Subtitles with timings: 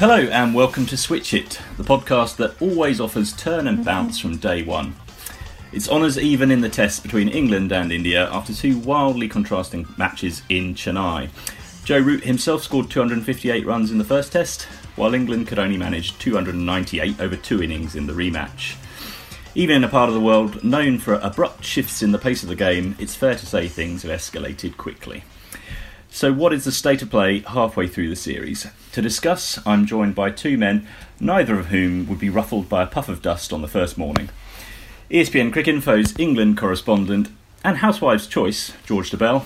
[0.00, 4.38] Hello and welcome to Switch It, the podcast that always offers turn and bounce from
[4.38, 4.96] day one.
[5.74, 10.40] It's honours even in the test between England and India after two wildly contrasting matches
[10.48, 11.28] in Chennai.
[11.84, 14.62] Joe Root himself scored 258 runs in the first test,
[14.96, 18.76] while England could only manage 298 over two innings in the rematch.
[19.54, 22.48] Even in a part of the world known for abrupt shifts in the pace of
[22.48, 25.24] the game, it's fair to say things have escalated quickly.
[26.08, 28.66] So, what is the state of play halfway through the series?
[28.92, 30.84] To discuss, I'm joined by two men,
[31.20, 34.30] neither of whom would be ruffled by a puff of dust on the first morning.
[35.10, 37.28] ESPN Cricinfo's England correspondent
[37.62, 39.44] and Housewife's Choice, George Dobell,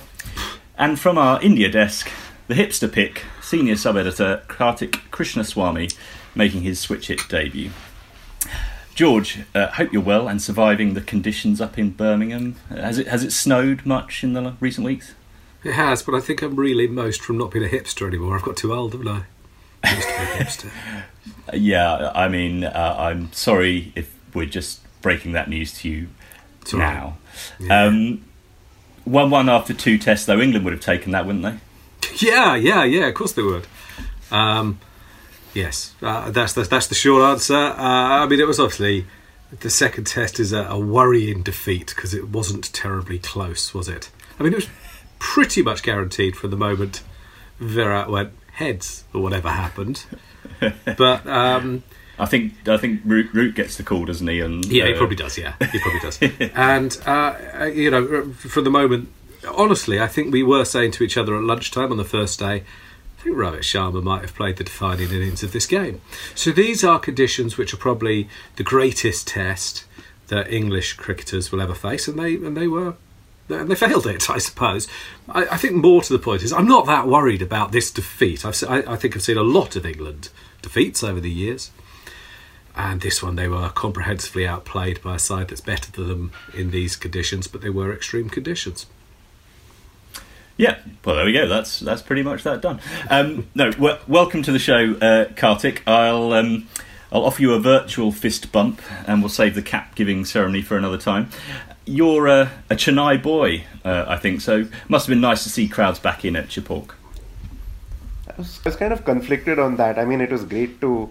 [0.78, 2.10] and from our India desk,
[2.48, 5.94] the hipster pick, senior sub editor Kartik Krishnaswamy,
[6.34, 7.70] making his Switch It debut.
[8.94, 12.56] George, uh, hope you're well and surviving the conditions up in Birmingham.
[12.70, 15.14] Has it has it snowed much in the recent weeks?
[15.64, 18.36] It has, but I think I'm really most from not being a hipster anymore.
[18.36, 19.24] I've got too old, haven't I?
[21.52, 26.08] Yeah, I mean, uh, I'm sorry if we're just breaking that news to you
[26.72, 26.78] right.
[26.78, 27.18] now.
[27.60, 27.84] Yeah.
[27.84, 28.24] Um,
[29.04, 31.58] one one after two tests, though, England would have taken that, wouldn't they?
[32.16, 33.06] Yeah, yeah, yeah.
[33.06, 33.66] Of course they would.
[34.30, 34.78] Um,
[35.52, 37.54] yes, uh, that's the that's the short answer.
[37.54, 39.06] Uh, I mean, it was obviously
[39.60, 44.10] the second test is a, a worrying defeat because it wasn't terribly close, was it?
[44.38, 44.68] I mean, it was
[45.18, 47.02] pretty much guaranteed from the moment
[47.58, 50.04] Virat went heads or whatever happened.
[50.60, 51.82] But um,
[52.18, 54.40] I think I think Root, Root gets the call, doesn't he?
[54.40, 55.36] And Yeah, he uh, probably does.
[55.36, 56.18] Yeah, he probably does.
[56.54, 59.08] and uh, uh, you know, from the moment,
[59.52, 62.64] honestly, I think we were saying to each other at lunchtime on the first day.
[63.18, 66.02] I think Rohit Sharma might have played the defining innings of this game.
[66.34, 69.86] So these are conditions which are probably the greatest test
[70.28, 72.94] that English cricketers will ever face, and they and they were.
[73.48, 74.88] And they failed it, I suppose.
[75.28, 78.44] I, I think more to the point is, I'm not that worried about this defeat.
[78.44, 80.30] I've, I, I think I've seen a lot of England
[80.62, 81.70] defeats over the years
[82.76, 86.70] and this one they were comprehensively outplayed by a side that's better than them in
[86.70, 88.86] these conditions, but they were extreme conditions.
[90.56, 91.48] Yeah, well, there we go.
[91.48, 92.80] That's that's pretty much that done.
[93.10, 93.72] Um, no,
[94.06, 95.82] welcome to the show, uh, Kartik.
[95.86, 96.68] I'll um,
[97.12, 100.76] I'll offer you a virtual fist bump, and we'll save the cap giving ceremony for
[100.76, 101.30] another time.
[101.86, 104.40] You're uh, a Chennai boy, uh, I think.
[104.40, 106.94] So must have been nice to see crowds back in at Chepauk.
[108.28, 109.98] I was, I was kind of conflicted on that.
[109.98, 111.10] I mean, it was great to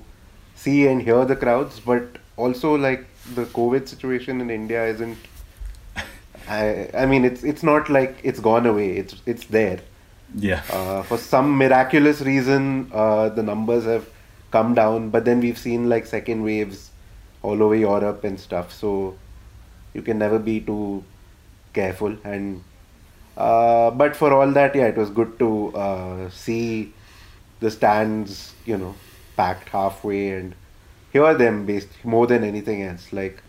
[0.56, 5.18] see and hear the crowds, but also like the COVID situation in India isn't.
[6.50, 8.98] I I mean, it's it's not like it's gone away.
[8.98, 9.80] It's it's there.
[10.36, 14.10] Yeah, Uh, for some miraculous reason, uh, the numbers have
[14.50, 16.90] come down, but then we've seen like second waves
[17.44, 18.74] all over Europe and stuff.
[18.74, 19.16] So
[19.94, 21.04] you can never be too
[21.74, 22.16] careful.
[22.24, 22.64] And
[23.38, 26.94] uh, but for all that, yeah, it was good to uh, see
[27.60, 28.96] the stands, you know,
[29.36, 30.56] packed halfway and
[31.12, 33.12] hear them based more than anything else.
[33.12, 33.42] Like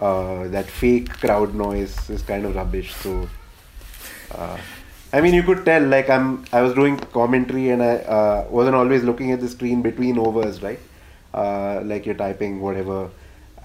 [0.00, 2.94] uh, that fake crowd noise is kind of rubbish.
[2.94, 3.28] So.
[4.30, 4.58] Uh,
[5.10, 5.82] I mean, you could tell.
[5.82, 9.80] Like I'm, I was doing commentary, and I uh, wasn't always looking at the screen
[9.80, 10.78] between overs, right?
[11.32, 13.08] Uh, like you're typing whatever,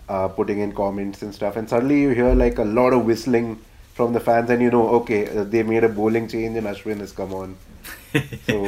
[0.10, 3.60] uh, putting in comments and stuff, and suddenly you hear like a lot of whistling
[3.94, 7.00] from the fans, and you know, okay, uh, they made a bowling change, and Ashwin
[7.00, 7.56] has come on.
[8.48, 8.64] So,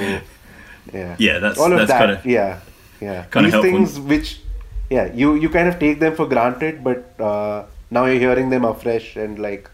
[0.94, 2.00] yeah, Yeah, that's- all of that's that.
[2.00, 2.60] kinda- yeah,
[3.02, 3.26] yeah.
[3.34, 3.62] These helpful.
[3.64, 4.40] things which,
[4.90, 8.66] yeah, you you kind of take them for granted, but uh, now you're hearing them
[8.66, 9.70] afresh, and like,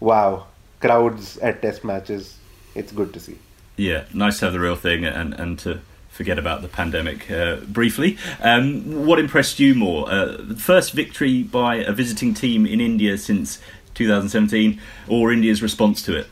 [0.00, 0.46] wow,
[0.80, 2.36] crowds at test matches.
[2.74, 3.38] It's good to see.
[3.76, 4.04] yeah.
[4.14, 5.80] Nice to have the real thing and and to
[6.12, 8.18] forget about the pandemic uh, briefly.
[8.40, 10.10] Um, what impressed you more?
[10.10, 13.58] Uh, the first victory by a visiting team in India since
[13.94, 16.26] 2017, or India's response to it?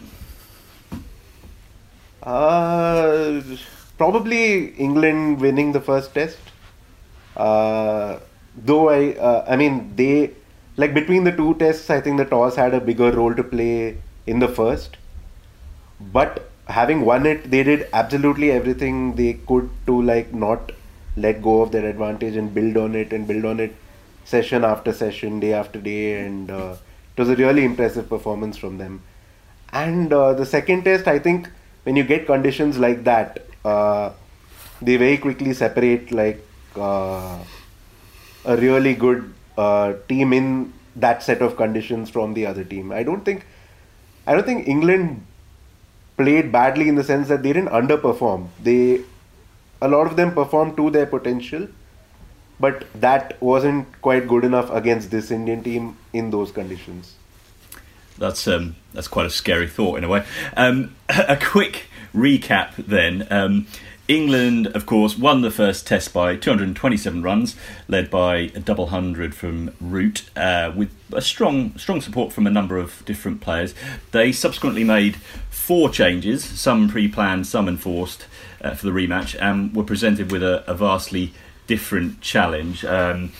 [2.22, 3.40] Uh,
[3.96, 6.38] probably England winning the first test.
[7.36, 8.18] Uh,
[8.54, 10.32] though I, uh, I mean they
[10.76, 13.96] like between the two tests, I think the toss had a bigger role to play
[14.26, 14.98] in the first.
[16.00, 20.72] But having won it, they did absolutely everything they could to like not
[21.16, 23.74] let go of their advantage and build on it and build on it
[24.24, 26.76] session after session, day after day, and uh,
[27.16, 29.02] it was a really impressive performance from them.
[29.72, 31.48] And uh, the second test, I think,
[31.82, 34.12] when you get conditions like that, uh,
[34.82, 36.44] they very quickly separate like
[36.76, 37.38] uh,
[38.44, 42.92] a really good uh, team in that set of conditions from the other team.
[42.92, 43.46] I don't think,
[44.26, 45.26] I don't think England
[46.20, 48.48] played badly in the sense that they didn't underperform.
[48.62, 49.02] They,
[49.80, 51.68] a lot of them performed to their potential,
[52.58, 57.14] but that wasn't quite good enough against this Indian team in those conditions.
[58.18, 60.26] That's um, that's quite a scary thought in a way.
[60.54, 63.26] Um, a quick recap then.
[63.30, 63.66] Um,
[64.10, 67.54] England, of course, won the first test by 227 runs,
[67.86, 72.50] led by a double hundred from Root, uh, with a strong, strong support from a
[72.50, 73.72] number of different players.
[74.10, 75.18] They subsequently made
[75.70, 78.26] four changes, some pre-planned, some enforced,
[78.60, 81.32] uh, for the rematch, and were presented with a, a vastly
[81.68, 82.84] different challenge.
[82.84, 83.30] Um,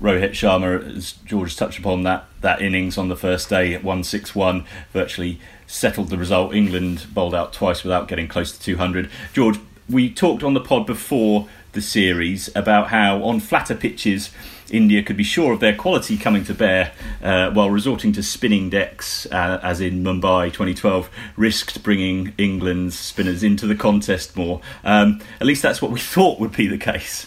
[0.00, 4.02] Rohit Sharma, as George touched upon that that innings on the first day at one
[4.02, 5.38] six one, virtually
[5.68, 6.52] settled the result.
[6.52, 9.08] England bowled out twice without getting close to 200.
[9.32, 14.30] George, we talked on the pod before the series about how on flatter pitches
[14.70, 16.92] India could be sure of their quality coming to bear
[17.22, 23.42] uh, while resorting to spinning decks, uh, as in Mumbai 2012, risked bringing England's spinners
[23.42, 24.60] into the contest more.
[24.84, 27.26] Um, at least that's what we thought would be the case.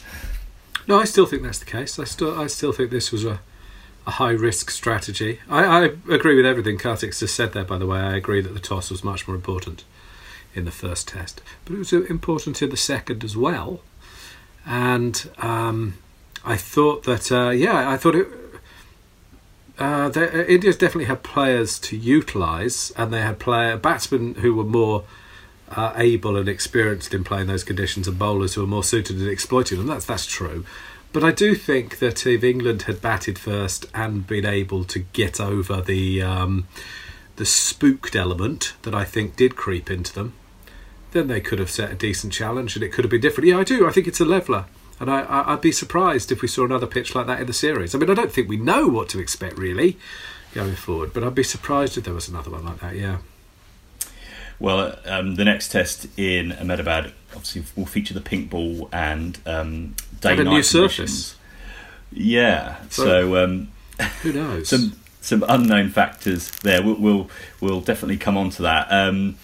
[0.88, 2.00] No, I still think that's the case.
[2.00, 3.40] I still, I still think this was a,
[4.08, 5.40] a high risk strategy.
[5.48, 7.64] I, I agree with everything Kartik's just said there.
[7.64, 9.84] By the way, I agree that the toss was much more important
[10.56, 13.82] in the first test, but it was important in the second as well.
[14.66, 16.00] And um,
[16.44, 18.28] I thought that, uh, yeah, I thought it.
[19.78, 24.64] Uh, they, India's definitely had players to utilise, and they had player batsmen who were
[24.64, 25.06] more
[25.72, 29.28] uh, able and experienced in playing those conditions, and bowlers who were more suited at
[29.28, 29.88] exploiting them.
[29.88, 30.66] That's that's true.
[31.12, 35.40] But I do think that if England had batted first and been able to get
[35.40, 36.68] over the um,
[37.38, 40.34] the spooked element that I think did creep into them,
[41.12, 43.48] then they could have set a decent challenge and it could have been different.
[43.48, 43.88] Yeah, I do.
[43.88, 44.66] I think it's a leveler.
[45.00, 47.96] And I, would be surprised if we saw another pitch like that in the series.
[47.96, 49.98] I mean, I don't think we know what to expect really
[50.54, 53.20] going forward, but I'd be surprised if there was another one like that, yeah.
[54.60, 59.96] Well, um, the next test in Ahmedabad obviously will feature the pink ball and um,
[60.20, 61.38] day and night new surface.
[62.12, 63.72] Yeah, so, so um,
[64.22, 64.68] who knows?
[64.70, 66.84] some some unknown factors there.
[66.84, 67.30] We'll we'll,
[67.62, 68.88] we'll definitely come on to that.
[68.92, 69.38] Um,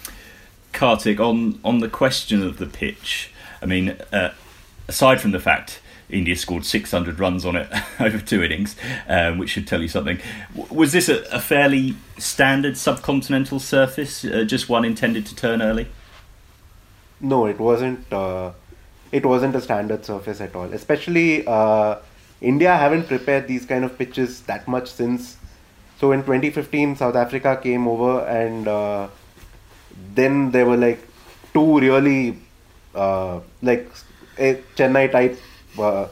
[0.73, 3.31] Kartik, on on the question of the pitch,
[3.61, 4.31] I mean, uh,
[4.87, 5.79] aside from the fact
[6.09, 7.67] India scored 600 runs on it
[7.99, 8.75] over two innings,
[9.07, 10.19] um, which should tell you something.
[10.69, 15.87] Was this a, a fairly standard subcontinental surface, uh, just one intended to turn early?
[17.19, 18.11] No, it wasn't.
[18.11, 18.51] Uh,
[19.11, 20.71] it wasn't a standard surface at all.
[20.73, 21.95] Especially uh,
[22.41, 25.37] India haven't prepared these kind of pitches that much since.
[25.99, 29.07] So in 2015, South Africa came over, and uh,
[30.13, 30.99] then there were like
[31.53, 32.37] two really
[32.93, 33.89] uh, like
[34.37, 35.39] a Chennai type
[35.77, 36.07] uh,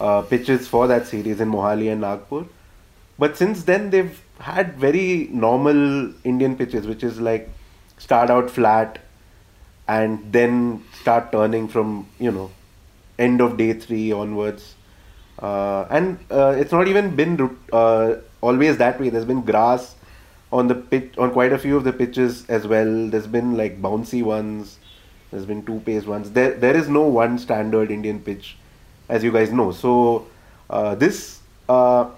[0.00, 2.44] uh, pitches for that series in Mohali and Nagpur.
[3.18, 7.48] But since then, they've had very normal Indian pitches, which is like
[7.98, 8.98] start out flat
[9.88, 12.50] and then start turning from you know
[13.18, 14.74] end of day three onwards.
[15.38, 19.08] Uh, and uh, it's not even been uh, always that way.
[19.08, 19.94] There's been grass
[20.52, 23.08] on the pitch on quite a few of the pitches as well.
[23.08, 24.78] There's been like bouncy ones.
[25.30, 26.30] There's been two pace ones.
[26.30, 28.56] There there is no one standard Indian pitch
[29.08, 29.72] as you guys know.
[29.72, 30.26] So
[30.70, 32.10] uh, this uh,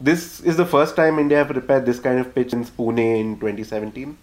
[0.00, 3.38] this is the first time India have prepared this kind of pitch in Pune in
[3.38, 4.16] 2017,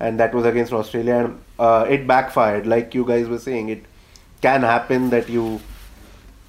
[0.00, 1.16] and that was against Australia.
[1.16, 3.68] And uh, it backfired, like you guys were saying.
[3.68, 3.84] It
[4.40, 5.60] can happen that you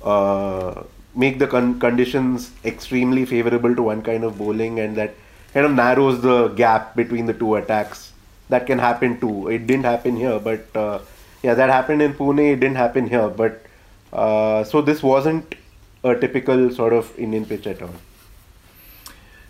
[0.03, 0.83] uh,
[1.15, 5.15] make the con- conditions extremely favorable to one kind of bowling, and that
[5.53, 8.11] kind of narrows the gap between the two attacks.
[8.49, 9.47] That can happen too.
[9.47, 10.99] It didn't happen here, but uh,
[11.41, 12.53] yeah, that happened in Pune.
[12.53, 13.65] It didn't happen here, but
[14.13, 15.55] uh, so this wasn't
[16.03, 17.95] a typical sort of Indian pitch at all.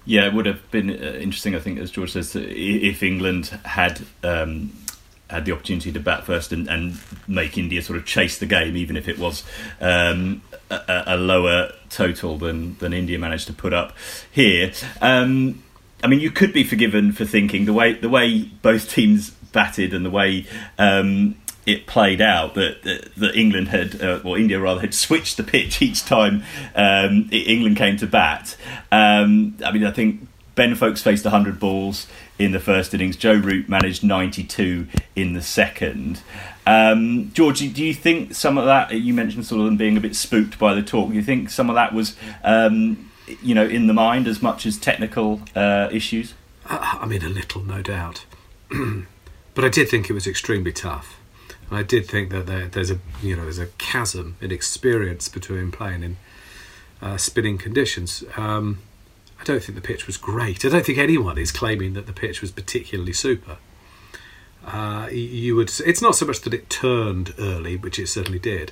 [0.05, 4.01] Yeah, it would have been uh, interesting, I think, as George says, if England had
[4.23, 4.71] um,
[5.29, 8.77] had the opportunity to bat first and, and, make India sort of chase the game,
[8.77, 9.43] even if it was
[9.81, 13.95] um, a, a, lower total than, than India managed to put up
[14.31, 14.71] here.
[15.01, 15.63] Um,
[16.05, 19.91] I mean, you could be forgiven for thinking the way the way both teams batted
[19.91, 20.45] and the way
[20.77, 21.35] um,
[21.65, 22.83] it played out that
[23.17, 26.43] that, England had, uh, or India rather, had switched the pitch each time
[26.75, 28.55] um, England came to bat.
[28.91, 32.05] Um, I mean, I think Ben Foakes faced 100 balls
[32.37, 33.17] in the first innings.
[33.17, 36.21] Joe Root managed 92 in the second.
[36.67, 40.01] Um, George, do you think some of that, you mentioned sort of them being a
[40.01, 43.09] bit spooked by the talk, do you think some of that was, um,
[43.41, 46.33] you know, in the mind as much as technical uh, issues?
[46.67, 48.25] I mean, a little, no doubt.
[48.69, 51.19] but I did think it was extremely tough.
[51.69, 55.29] And I did think that there, there's a you know there's a chasm in experience
[55.29, 56.17] between playing in
[57.01, 58.23] uh, spinning conditions.
[58.37, 58.79] Um,
[59.39, 60.63] I don't think the pitch was great.
[60.65, 63.57] I don't think anyone is claiming that the pitch was particularly super.
[64.65, 65.71] Uh, you would.
[65.85, 68.71] It's not so much that it turned early, which it certainly did.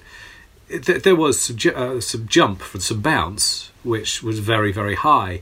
[0.70, 5.42] It, there was some, uh, some jump for some bounce, which was very very high.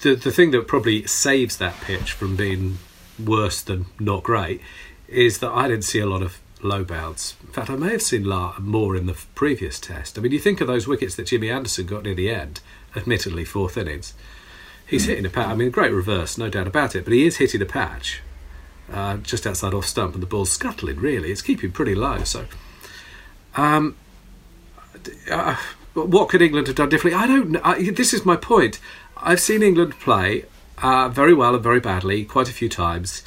[0.00, 2.78] The the thing that probably saves that pitch from being
[3.22, 4.60] worse than not great
[5.08, 7.36] is that I didn't see a lot of low bounds.
[7.42, 8.24] In fact, I may have seen
[8.58, 10.18] more in the previous test.
[10.18, 12.60] I mean, you think of those wickets that Jimmy Anderson got near the end,
[12.94, 14.14] admittedly fourth innings.
[14.86, 15.48] He's hitting a patch.
[15.48, 18.22] I mean, great reverse, no doubt about it, but he is hitting a patch
[18.92, 20.96] uh, just outside off stump, and the ball's scuttling.
[20.96, 22.22] Really, it's keeping pretty low.
[22.24, 22.46] So,
[23.56, 23.96] um,
[25.30, 25.56] uh,
[25.94, 27.20] what could England have done differently?
[27.20, 27.60] I don't know.
[27.64, 28.78] I, this is my point.
[29.16, 30.44] I've seen England play
[30.78, 33.22] uh, very well and very badly quite a few times.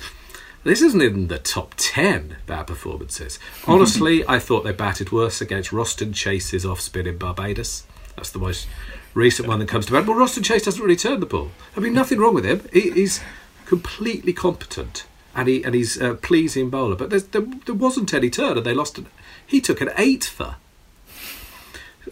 [0.64, 3.40] This isn't in the top 10 bad performances.
[3.68, 7.84] Honestly, I thought they batted worse against Roston Chase's off spin in Barbados.
[8.16, 8.68] That's the most
[9.14, 10.06] recent one that comes to mind.
[10.06, 11.52] But Roston Chase doesn't really turn the ball.
[11.76, 12.68] I mean, nothing wrong with him.
[12.74, 13.22] He, he's
[13.66, 15.06] completely competent
[15.36, 16.96] and he and he's a pleasing bowler.
[16.96, 18.98] But there, there wasn't any turn, and they lost.
[18.98, 19.08] An,
[19.46, 20.56] he took an eight for.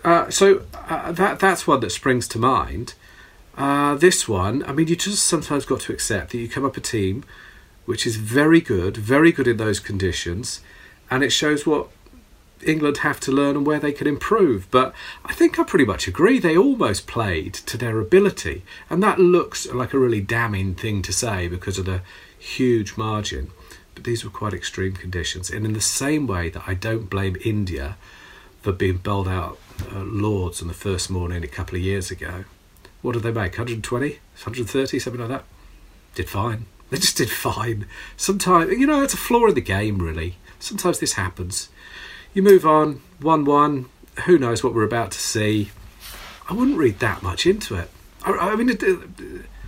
[0.03, 2.93] Uh, so uh, that that's one that springs to mind.
[3.57, 6.77] Uh, this one, I mean, you just sometimes got to accept that you come up
[6.77, 7.23] a team
[7.87, 10.59] which is very good, very good in those conditions,
[11.09, 11.87] and it shows what
[12.61, 14.69] England have to learn and where they can improve.
[14.71, 16.37] But I think I pretty much agree.
[16.37, 21.13] They almost played to their ability, and that looks like a really damning thing to
[21.13, 22.01] say because of the
[22.37, 23.51] huge margin.
[23.95, 27.37] But these were quite extreme conditions, and in the same way that I don't blame
[27.45, 27.95] India
[28.67, 29.57] for being bowled out
[29.93, 32.43] uh, Lords on the first morning a couple of years ago.
[33.01, 33.53] What did they make?
[33.53, 35.45] 120, 130, something like that.
[36.15, 36.65] Did fine.
[36.89, 37.85] They just did fine.
[38.17, 40.35] Sometimes, you know, it's a flaw in the game, really.
[40.59, 41.69] Sometimes this happens.
[42.33, 43.85] You move on, 1 1.
[44.25, 45.71] Who knows what we're about to see?
[46.49, 47.89] I wouldn't read that much into it.
[48.25, 48.83] I, I mean, it,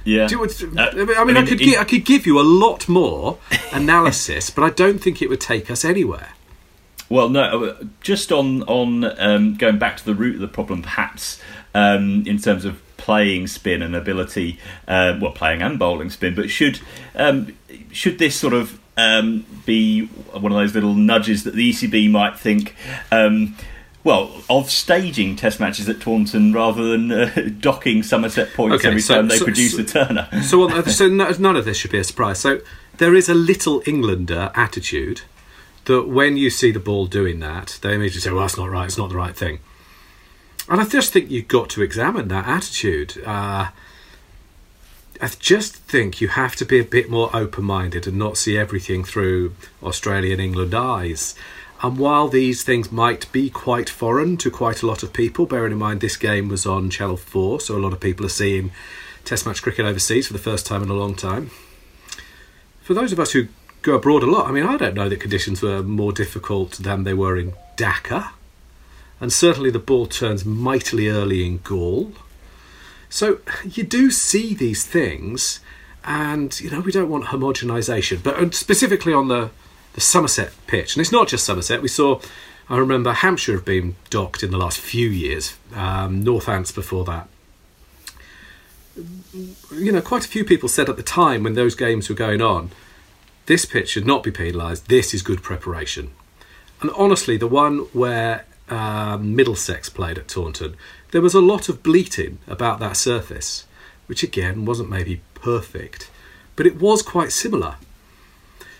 [0.03, 0.27] yeah.
[0.29, 3.37] You, uh, I mean, I, mean, I could, I could give you a lot more
[3.71, 6.33] analysis, but I don't think it would take us anywhere.
[7.09, 10.83] Well, no, uh, just on on um, going back to the root of the problem,
[10.83, 11.41] perhaps
[11.73, 16.35] um, in terms of playing spin and ability, uh, well, playing and bowling spin.
[16.35, 16.79] But should
[17.15, 17.57] um,
[17.91, 22.37] should this sort of um, be one of those little nudges that the ECB might
[22.37, 22.75] think?
[23.11, 23.57] Um,
[24.03, 29.01] well, of staging test matches at Taunton rather than uh, docking Somerset points okay, every
[29.01, 30.29] so, time they so, produce so, a turner.
[30.41, 32.39] so, well, so none of this should be a surprise.
[32.39, 32.61] So
[32.97, 35.21] there is a little Englander attitude
[35.89, 38.85] that when you see the ball doing that, they immediately say, "Well, that's not right.
[38.85, 39.59] It's not the right thing."
[40.69, 43.21] And I just think you've got to examine that attitude.
[43.25, 43.69] Uh,
[45.21, 48.55] I just think you have to be a bit more open minded and not see
[48.55, 51.33] everything through Australian England eyes.
[51.81, 55.71] And while these things might be quite foreign to quite a lot of people, bearing
[55.71, 58.71] in mind this game was on Channel 4, so a lot of people are seeing
[59.25, 61.51] Test match cricket overseas for the first time in a long time.
[62.81, 63.47] For those of us who
[63.81, 67.03] go abroad a lot, I mean, I don't know that conditions were more difficult than
[67.03, 68.31] they were in Dhaka
[69.21, 72.11] and certainly the ball turns mightily early in Galle.
[73.09, 75.59] So you do see these things,
[76.05, 79.49] and you know we don't want homogenisation, but specifically on the
[79.93, 81.81] the Somerset pitch, and it's not just Somerset.
[81.81, 82.21] We saw,
[82.69, 87.27] I remember Hampshire have been docked in the last few years, um, Northants before that.
[89.73, 92.41] You know, quite a few people said at the time when those games were going
[92.41, 92.69] on,
[93.49, 94.89] this pitch should not be penalised.
[94.89, 96.11] This is good preparation.
[96.81, 100.77] And honestly, the one where um, Middlesex played at Taunton,
[101.09, 103.65] there was a lot of bleating about that surface,
[104.05, 106.11] which again wasn't maybe perfect,
[106.55, 107.77] but it was quite similar.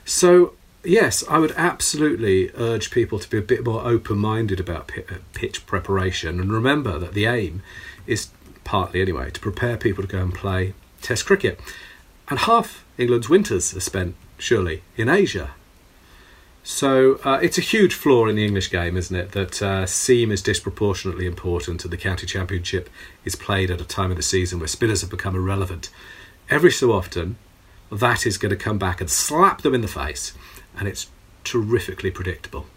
[0.06, 4.92] So, yes, I would absolutely urge people to be a bit more open minded about
[4.96, 7.64] uh, pitch preparation and remember that the aim
[8.06, 8.30] is
[8.66, 11.60] partly anyway to prepare people to go and play Test cricket.
[12.28, 15.52] And half England's winters are spent, surely, in Asia
[16.64, 19.32] so uh, it's a huge flaw in the English game, isn't it?
[19.32, 22.92] That uh, seam is disproportionately important, and the county championship
[23.26, 25.90] is played at a time of the season where spinners have become irrelevant.
[26.48, 27.38] Every so often,
[27.92, 30.34] that is going to come back and slap them in the face,
[30.78, 31.08] and it's
[31.44, 32.68] terrifically predictable.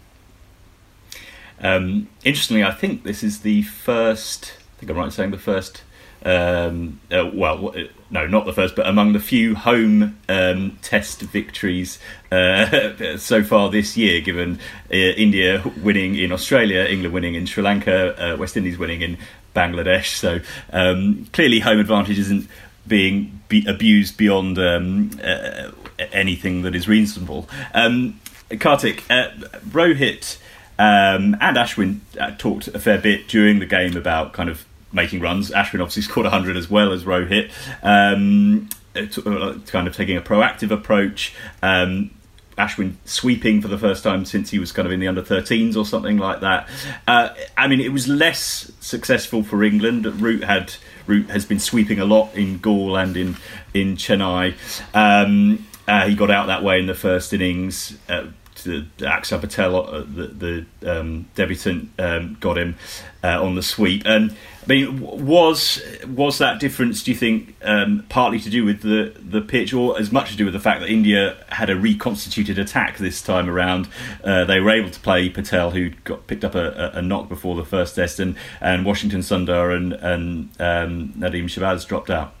[1.59, 4.57] Um, interestingly, I think this is the first.
[4.75, 5.83] I think I'm right in saying the first
[6.23, 7.73] um, uh, well,
[8.09, 11.99] no, not the first, but among the few home um, test victories
[12.31, 14.59] uh, so far this year, given
[14.91, 19.17] uh, India winning in Australia, England winning in Sri Lanka, uh, West Indies winning in
[19.55, 20.15] Bangladesh.
[20.15, 20.39] So
[20.71, 22.47] um, clearly, home advantage isn't
[22.87, 25.71] being be abused beyond um, uh,
[26.11, 27.49] anything that is reasonable.
[27.73, 28.19] Um,
[28.59, 29.29] Kartik, uh,
[29.69, 30.37] Rohit.
[30.79, 31.99] Um, and Ashwin
[32.39, 35.51] talked a fair bit during the game about kind of making runs.
[35.51, 37.51] Ashwin obviously scored 100 as well as Rohit.
[37.81, 41.33] Um, uh, kind of taking a proactive approach.
[41.61, 42.11] Um,
[42.57, 45.75] Ashwin sweeping for the first time since he was kind of in the under 13s
[45.75, 46.69] or something like that.
[47.07, 50.05] Uh, I mean, it was less successful for England.
[50.21, 50.75] Root had
[51.07, 53.37] Root has been sweeping a lot in Galle and in
[53.73, 54.53] in Chennai.
[54.93, 57.97] Um, uh, he got out that way in the first innings.
[58.07, 58.27] Uh,
[58.63, 62.75] the, the Patel, uh, the, the um, debutant, um, got him
[63.23, 64.03] uh, on the sweep.
[64.05, 64.31] And
[64.63, 67.03] I mean, was was that difference?
[67.03, 70.37] Do you think um, partly to do with the the pitch, or as much to
[70.37, 73.89] do with the fact that India had a reconstituted attack this time around?
[74.23, 77.55] Uh, they were able to play Patel, who got picked up a, a, knock before
[77.55, 82.33] the first test, and, and Washington Sundar and and um, Nadeem Shahbaz dropped out.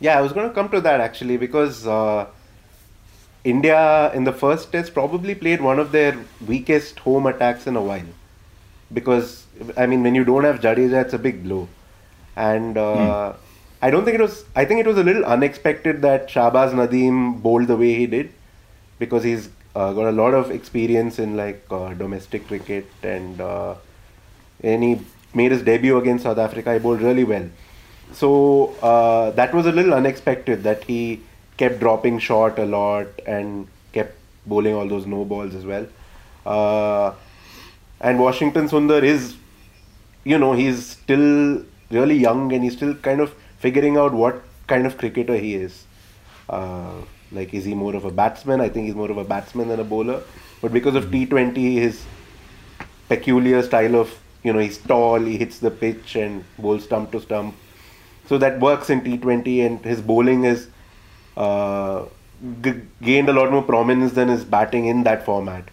[0.00, 2.26] Yeah, I was going to come to that actually because uh,
[3.44, 6.16] India in the first test probably played one of their
[6.46, 8.06] weakest home attacks in a while.
[8.92, 11.68] Because I mean, when you don't have Jadeja, it's a big blow,
[12.36, 13.38] and uh, hmm.
[13.82, 14.44] I don't think it was.
[14.56, 18.32] I think it was a little unexpected that Shahbaz Nadeem bowled the way he did,
[18.98, 23.74] because he's uh, got a lot of experience in like uh, domestic cricket, and uh,
[24.62, 25.00] and he
[25.34, 26.72] made his debut against South Africa.
[26.72, 27.48] He bowled really well.
[28.12, 31.20] So uh, that was a little unexpected that he
[31.58, 34.14] kept dropping short a lot and kept
[34.46, 35.86] bowling all those no balls as well.
[36.46, 37.14] Uh,
[38.00, 39.36] and Washington Sundar is,
[40.24, 44.86] you know, he's still really young and he's still kind of figuring out what kind
[44.86, 45.84] of cricketer he is.
[46.48, 48.60] Uh, like, is he more of a batsman?
[48.60, 50.22] I think he's more of a batsman than a bowler.
[50.62, 52.04] But because of T20, his
[53.08, 57.20] peculiar style of, you know, he's tall, he hits the pitch and bowls stump to
[57.20, 57.54] stump
[58.28, 60.68] so that works in T20, and his bowling is
[61.46, 62.04] uh,
[62.66, 65.64] g- gained a lot more prominence than his batting in that format.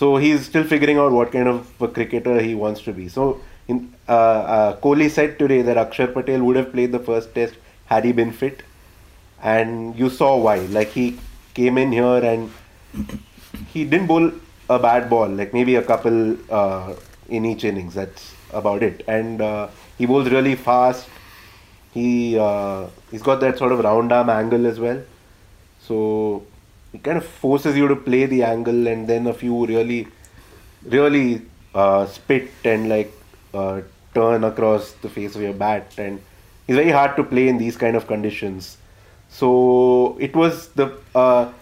[0.00, 3.08] So he's still figuring out what kind of a cricketer he wants to be.
[3.08, 4.12] So in, uh,
[4.56, 7.54] uh, Kohli said today that Akshar Patel would have played the first test
[7.86, 8.62] had he been fit,
[9.42, 10.56] and you saw why.
[10.78, 11.18] Like he
[11.54, 12.50] came in here and
[13.74, 14.30] he didn't bowl
[14.70, 16.94] a bad ball, like maybe a couple uh,
[17.28, 17.94] in each innings.
[17.94, 19.04] That's about it.
[19.08, 19.68] And uh,
[19.98, 21.08] he bowls really fast
[21.92, 25.02] he uh, he's got that sort of round arm angle as well.
[25.80, 26.44] So
[26.92, 30.08] it kind of forces you to play the angle and then a few really,
[30.84, 31.42] really
[31.74, 33.12] uh, spit and like
[33.54, 33.82] uh,
[34.14, 35.92] turn across the face of your bat.
[35.98, 36.20] And
[36.66, 38.76] it's very hard to play in these kind of conditions.
[39.28, 41.52] So it was the uh,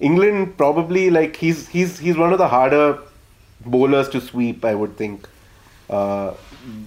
[0.00, 2.98] England probably like he's he's he's one of the harder
[3.64, 4.64] bowlers to sweep.
[4.64, 5.28] I would think,
[5.88, 6.34] uh,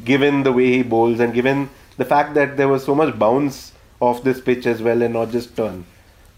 [0.04, 3.71] given the way he bowls and given the fact that there was so much bounce
[3.99, 5.86] off this pitch as well and not just turn.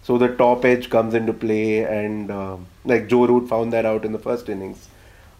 [0.04, 4.06] So the top edge comes into play, and uh, like Joe Root found that out
[4.06, 4.88] in the first innings.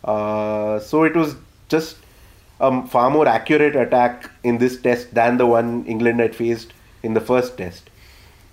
[0.04, 1.36] Uh, so it was
[1.70, 1.98] just
[2.60, 7.14] a far more accurate attack in this test than the one England had faced in
[7.14, 7.90] the first test.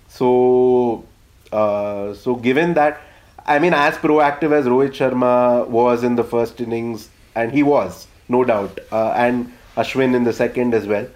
[0.07, 1.03] So,
[1.51, 3.01] uh, so given that,
[3.45, 8.07] I mean, as proactive as Rohit Sharma was in the first innings, and he was,
[8.29, 11.07] no doubt, uh, and Ashwin in the second as well.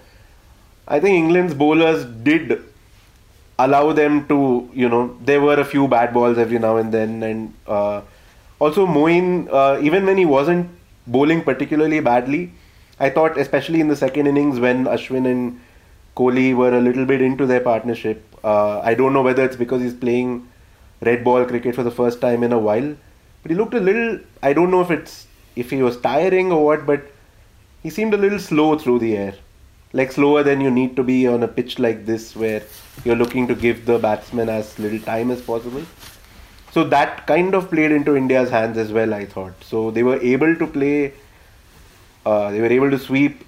[0.90, 2.64] I think England's bowlers did
[3.60, 7.22] allow them to, you know, there were a few bad balls every now and then,
[7.22, 8.02] and uh,
[8.58, 10.68] also Moeen, uh, even when he wasn't
[11.06, 12.52] bowling particularly badly,
[13.00, 15.62] I thought, especially in the second innings when Ashwin and
[16.18, 18.24] Kohli were a little bit into their partnership.
[18.44, 20.48] Uh, I don't know whether it's because he's playing
[21.02, 22.96] red ball cricket for the first time in a while,
[23.44, 24.20] but he looked a little.
[24.42, 27.04] I don't know if it's if he was tiring or what, but
[27.84, 29.36] he seemed a little slow through the air
[29.94, 32.62] like slower than you need to be on a pitch like this where
[33.04, 35.84] you're looking to give the batsman as little time as possible.
[36.72, 39.54] So that kind of played into India's hands as well, I thought.
[39.64, 41.14] So they were able to play,
[42.26, 43.44] uh, they were able to sweep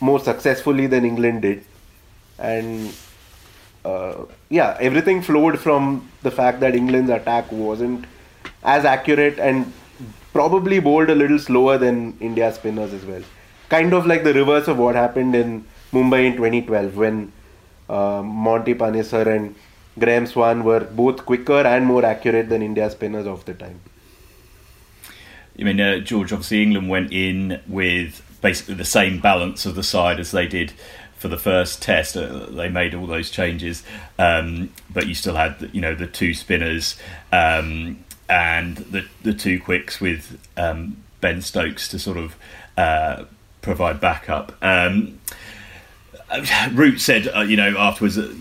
[0.00, 1.64] more successfully than England did.
[2.38, 2.92] And
[3.84, 8.04] uh, yeah, everything flowed from the fact that England's attack wasn't
[8.64, 9.72] as accurate and
[10.32, 13.22] probably bowled a little slower than India's spinners as well
[13.68, 17.32] kind of like the reverse of what happened in Mumbai in 2012 when
[17.88, 19.54] uh, Monty Panesar and
[19.98, 23.80] Graeme Swann were both quicker and more accurate than India spinners of the time.
[25.58, 29.82] I mean, uh, George, obviously England went in with basically the same balance of the
[29.82, 30.72] side as they did
[31.16, 32.16] for the first test.
[32.16, 33.82] Uh, they made all those changes,
[34.18, 36.96] um, but you still had, you know, the two spinners
[37.32, 42.36] um, and the the two quicks with um, Ben Stokes to sort of
[42.76, 43.24] uh,
[43.62, 44.52] provide backup.
[44.62, 45.18] Um,
[46.72, 48.32] Root said, uh, you know, afterwards, uh,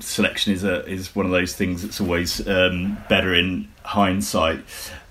[0.00, 4.60] selection is a is one of those things that's always um, better in hindsight.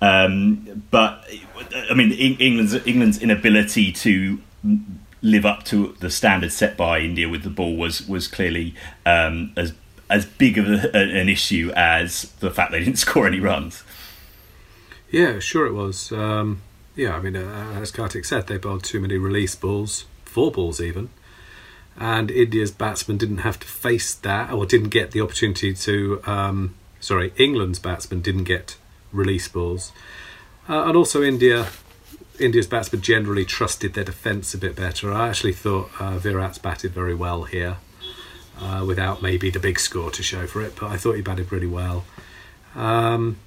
[0.00, 1.24] Um, but
[1.90, 4.40] I mean, England's England's inability to
[5.22, 8.74] live up to the standard set by India with the ball was was clearly
[9.06, 9.72] um, as
[10.10, 13.84] as big of a, an issue as the fact they didn't score any runs.
[15.10, 16.10] Yeah, sure it was.
[16.10, 16.62] Um,
[16.96, 20.80] yeah, I mean, uh, as Kartik said, they bowled too many release balls, four balls
[20.80, 21.10] even,
[21.96, 26.20] and India's batsmen didn't have to face that, or didn't get the opportunity to.
[26.24, 28.76] Um, sorry, England's batsmen didn't get
[29.12, 29.92] release balls,
[30.68, 31.68] uh, and also India.
[32.40, 35.12] India's batsmen generally trusted their defence a bit better.
[35.12, 37.76] I actually thought uh, Virat's batted very well here,
[38.60, 40.74] uh, without maybe the big score to show for it.
[40.78, 42.04] But I thought he batted pretty well.
[42.74, 43.38] Um,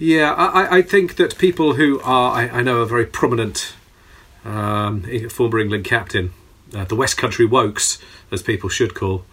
[0.00, 3.74] yeah, I, I think that people who are, I, I know, a very prominent
[4.46, 6.32] um, former England captain,
[6.74, 8.00] uh, the West Country Wokes,
[8.32, 9.24] as people should call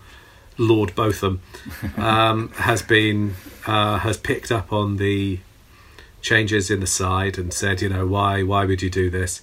[0.58, 1.42] Lord Botham,
[1.98, 5.40] um, has been uh, has picked up on the
[6.22, 9.42] changes in the side and said, you know, why why would you do this?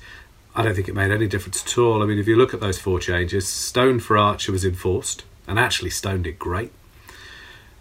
[0.54, 2.02] I don't think it made any difference at all.
[2.02, 5.58] I mean, if you look at those four changes, Stone for Archer was enforced, and
[5.58, 6.70] actually Stone did great.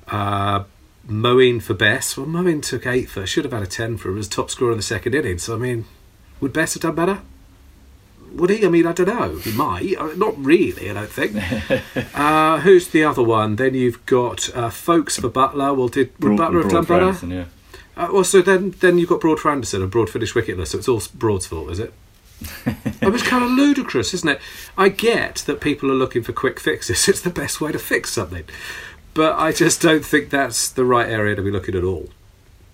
[0.07, 0.63] Uh,
[1.07, 2.15] Moeen for Bess.
[2.17, 3.25] Well, Moeen took eight for.
[3.25, 4.09] Should have had a ten for.
[4.09, 5.43] Him as top scorer in the second innings.
[5.43, 5.85] So I mean,
[6.39, 7.21] would Bess have done better?
[8.33, 8.65] Would he?
[8.65, 9.35] I mean, I don't know.
[9.37, 10.17] He might.
[10.17, 10.89] Not really.
[10.89, 12.15] I don't think.
[12.17, 13.57] uh, who's the other one?
[13.57, 15.75] Then you've got uh, Foakes for Buttler.
[15.75, 17.05] Well, did would Broad- Buttler have done better?
[17.05, 17.45] Anderson, yeah.
[17.95, 20.67] Uh, well, so then then you've got Broad for Anderson and Broad finished wicketless.
[20.67, 21.93] So it's all Broad's fault, is it?
[22.65, 24.41] I mean, it's kind of ludicrous, isn't it?
[24.77, 27.07] I get that people are looking for quick fixes.
[27.13, 28.45] It's the best way to fix something.
[29.13, 32.09] But I just don't think that's the right area to be looking at all.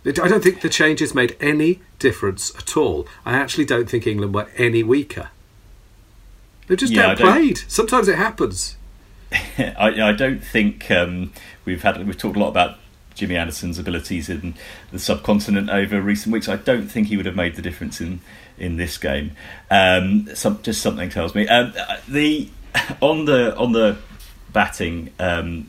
[0.05, 3.05] I don't think the changes made any difference at all.
[3.25, 5.29] I actually don't think England were any weaker.
[6.67, 7.59] They just Yeah, outplayed.
[7.67, 8.77] Sometimes it happens.
[9.57, 11.33] I, I don't think um,
[11.65, 12.77] we've had we've talked a lot about
[13.13, 14.55] Jimmy Anderson's abilities in
[14.91, 16.47] the subcontinent over recent weeks.
[16.47, 18.21] I don't think he would have made the difference in
[18.57, 19.31] in this game.
[19.69, 21.73] Um, some, just something tells me um,
[22.07, 22.49] the
[23.01, 23.97] on the on the
[24.53, 25.67] batting um,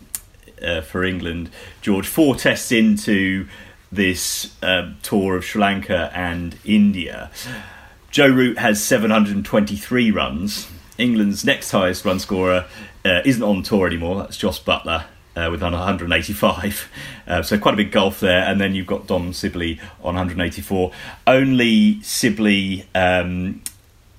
[0.62, 2.06] uh, for England, George.
[2.06, 3.46] Four tests into
[3.92, 7.30] this um, tour of Sri Lanka and India.
[8.10, 10.68] Joe Root has 723 runs.
[10.98, 12.66] England's next highest run scorer
[13.04, 14.18] uh, isn't on tour anymore.
[14.18, 15.04] That's Jos Buttler
[15.36, 16.90] uh, with 185.
[17.26, 18.42] Uh, so quite a big gulf there.
[18.42, 20.90] And then you've got Dom Sibley on 184.
[21.26, 23.62] Only Sibley, um,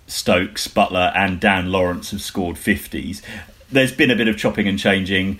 [0.08, 3.21] Stokes, Butler, and Dan Lawrence have scored 50s.
[3.69, 5.39] There's been a bit of chopping and changing.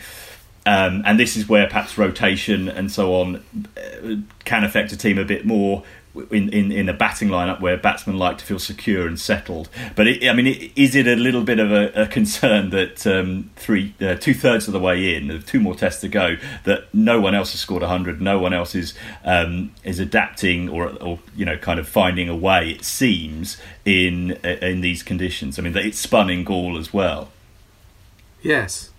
[0.66, 3.44] Um, and this is where perhaps rotation and so on
[3.78, 5.84] uh, can affect a team a bit more
[6.30, 9.70] in, in, in a batting lineup where batsmen like to feel secure and settled.
[9.96, 13.08] But it, I mean, it, is it a little bit of a, a concern that
[13.08, 16.94] um, three uh, two thirds of the way in, two more tests to go, that
[16.94, 18.94] no one else has scored hundred, no one else is
[19.24, 22.72] um, is adapting or or you know kind of finding a way.
[22.72, 25.58] It seems in in these conditions.
[25.58, 27.30] I mean, it's spun in Galle as well.
[28.42, 28.91] Yes.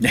[0.00, 0.10] You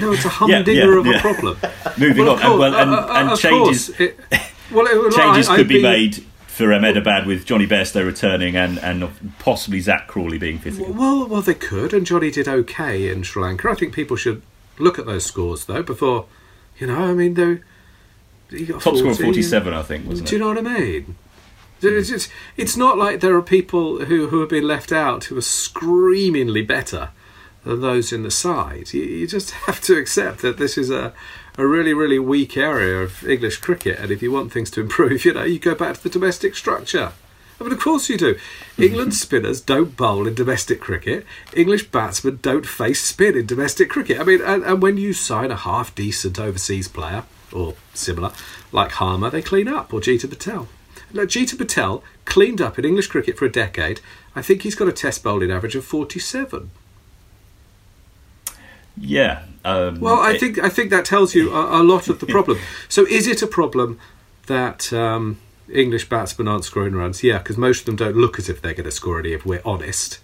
[0.00, 1.58] know, it's a humdinger yeah, of a problem.
[1.98, 4.18] Moving Well, of on, and, course, well, and, uh, uh, and changes it-
[4.72, 8.54] well, it- well, changes I- could I'd be made for Ahmedabad with Jonny Bairstow returning
[8.56, 9.10] and, and
[9.40, 10.96] possibly Zak Crawley being again.
[10.96, 13.70] Well, well, they could, and Jonny did okay in Sri Lanka.
[13.70, 14.42] I think people should
[14.78, 16.26] look at those scores though before,
[16.78, 16.96] you know.
[16.96, 17.58] I mean, they
[18.68, 19.22] Top score 40.
[19.24, 21.16] 47, I think, wasn't Do you know what I mean?
[21.82, 25.36] It's, it's, it's not like there are people who, who have been left out who
[25.36, 27.10] are screamingly better
[27.64, 28.92] than those in the side.
[28.92, 31.12] You, you just have to accept that this is a,
[31.58, 35.24] a really, really weak area of English cricket, and if you want things to improve,
[35.24, 37.12] you know, you go back to the domestic structure.
[37.60, 38.36] I mean, of course you do.
[38.78, 41.24] England spinners don't bowl in domestic cricket.
[41.54, 44.20] English batsmen don't face spin in domestic cricket.
[44.20, 48.32] I mean, and, and when you sign a half decent overseas player or similar,
[48.72, 50.68] like Harmer, they clean up, or Jeetan Patel.
[51.12, 54.00] Now, Jeetan Patel cleaned up in English cricket for a decade.
[54.34, 56.72] I think he's got a test bowling average of 47.
[58.96, 59.42] Yeah.
[59.64, 62.26] Um, Well, I it- think I think that tells you a, a lot of the
[62.36, 62.58] problem.
[62.88, 63.98] So, is it a problem
[64.46, 65.38] that um,
[65.72, 67.22] English batsmen aren't scoring runs?
[67.22, 69.32] Yeah, because most of them don't look as if they're going to score any.
[69.32, 70.18] If we're honest,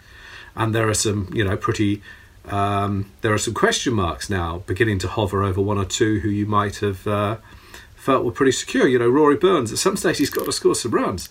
[0.54, 2.02] and there are some, you know, pretty.
[2.48, 6.28] Um, there are some question marks now beginning to hover over one or two who
[6.30, 7.36] you might have uh,
[7.94, 8.88] felt were pretty secure.
[8.88, 9.72] You know, Rory Burns.
[9.72, 11.28] At some stage, he's got to score some runs.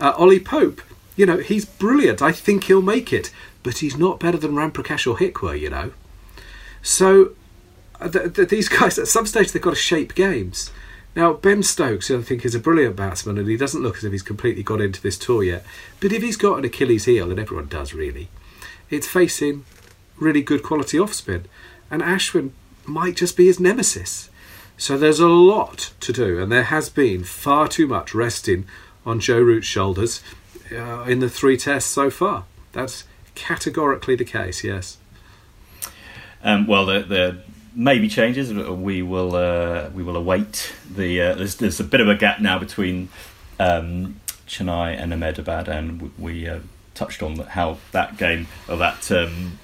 [0.00, 0.80] Uh, Ollie Pope.
[1.16, 2.20] You know, he's brilliant.
[2.22, 3.30] I think he'll make it,
[3.62, 5.54] but he's not better than Ramprakash or Hick were.
[5.54, 5.92] You know.
[6.84, 7.30] So
[7.98, 10.70] uh, th- th- these guys at some stage they've got to shape games.
[11.16, 14.12] Now Ben Stokes, I think, is a brilliant batsman, and he doesn't look as if
[14.12, 15.64] he's completely got into this tour yet.
[15.98, 18.28] But if he's got an Achilles heel, and everyone does really,
[18.90, 19.64] it's facing
[20.16, 21.46] really good quality off spin,
[21.90, 22.50] and Ashwin
[22.84, 24.28] might just be his nemesis.
[24.76, 28.66] So there's a lot to do, and there has been far too much resting
[29.06, 30.20] on Joe Root's shoulders
[30.70, 32.44] uh, in the three tests so far.
[32.72, 34.64] That's categorically the case.
[34.64, 34.98] Yes.
[36.44, 37.36] Um, well, there, there
[37.74, 38.52] may be changes.
[38.52, 41.20] We will uh, we will await the.
[41.20, 43.08] Uh, there's, there's a bit of a gap now between
[43.58, 46.60] um, Chennai and Ahmedabad, and we, uh,
[46.94, 49.58] touched on how that game or that um,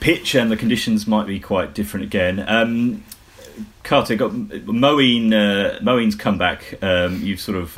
[0.00, 2.42] pitch and the conditions might be quite different again.
[2.48, 3.04] Um,
[3.82, 5.32] Carter got Moeen.
[5.32, 6.82] Uh, Moeen's comeback.
[6.82, 7.76] Um, you've sort of.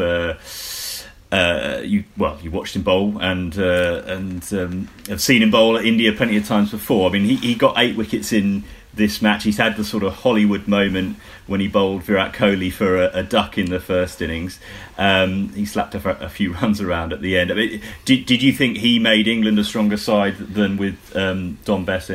[1.37, 5.77] Uh, you well, you watched him bowl and uh, and um, have seen him bowl
[5.77, 7.11] at India plenty of times before.
[7.11, 9.45] I mean, he, he got eight wickets in this match.
[9.45, 13.23] He's had the sort of Hollywood moment when he bowled Virat Kohli for a, a
[13.23, 14.59] duck in the first innings.
[14.97, 17.53] Um, he slapped a, a, few runs around at the end.
[17.53, 21.59] I mean, did, did you think he made England a stronger side than with um,
[21.67, 22.11] Dom Bess?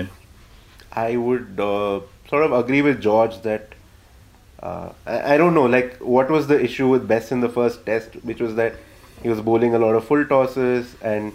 [0.92, 3.76] I would uh, sort of agree with George that
[4.64, 7.86] uh, I, I, don't know, like what was the issue with Bess in the first
[7.86, 8.76] test, which was that
[9.22, 11.34] he was bowling a lot of full tosses and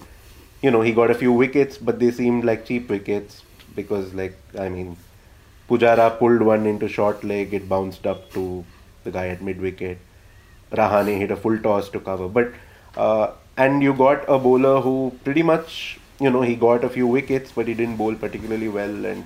[0.63, 3.43] you know he got a few wickets, but they seemed like cheap wickets
[3.75, 4.97] because like I mean
[5.69, 8.65] Pujara pulled one into short leg, it bounced up to
[9.05, 9.99] the guy at mid wicket.
[10.73, 12.53] Rahane hit a full toss to cover, but
[12.97, 17.07] uh, and you got a bowler who pretty much you know he got a few
[17.07, 19.05] wickets, but he didn't bowl particularly well.
[19.05, 19.25] And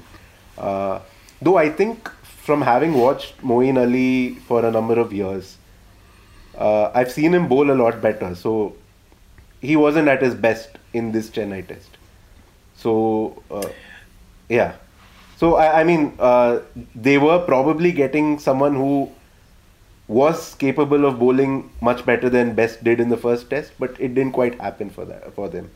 [0.59, 1.01] uh,
[1.41, 2.09] though I think
[2.49, 5.57] from having watched Moeen Ali for a number of years,
[6.61, 8.35] uh, I've seen him bowl a lot better.
[8.35, 8.77] So
[9.61, 11.97] he wasn't at his best in this Chennai test.
[12.77, 13.69] So uh,
[14.49, 14.75] yeah.
[15.37, 16.61] So I, I mean, uh,
[16.95, 19.11] they were probably getting someone who
[20.07, 24.15] was capable of bowling much better than Bess did in the first test, but it
[24.15, 25.71] didn't quite happen for that for them.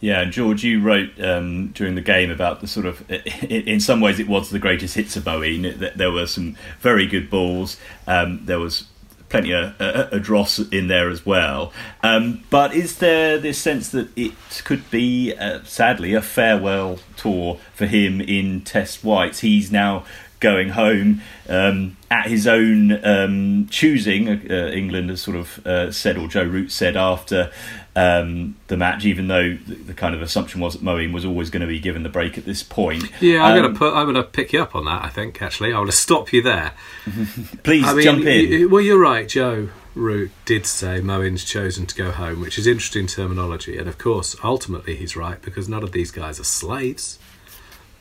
[0.00, 4.18] Yeah, George, you wrote um, during the game about the sort of, in some ways,
[4.18, 5.94] it was the greatest hits of Moeen.
[5.94, 7.76] There were some very good balls.
[8.06, 8.88] Um, there was
[9.30, 11.72] plenty of a, dross in there as well.
[12.02, 17.58] Um, but is there this sense that it could be, uh, sadly, a farewell tour
[17.72, 19.40] for him in Test Whites?
[19.40, 20.04] He's now
[20.40, 24.28] going home um, at his own um, choosing.
[24.28, 27.52] Uh, England has sort of uh, said, or Joe Root said after
[27.94, 31.50] um, the match, even though the, the, kind of assumption was that Moeen was always
[31.50, 33.04] going to be given the break at this point.
[33.20, 33.94] Yeah, I'm going to um, put.
[33.94, 35.04] I'm going to pick you up on that.
[35.04, 36.72] I think actually, I want to stop you there.
[37.62, 38.70] Please I mean, jump in.
[38.70, 39.28] well, you're right.
[39.28, 43.98] Joe Root did say Moeen's chosen to go home, which is interesting terminology, and of
[43.98, 47.18] course, ultimately he's right because none of these guys are slaves.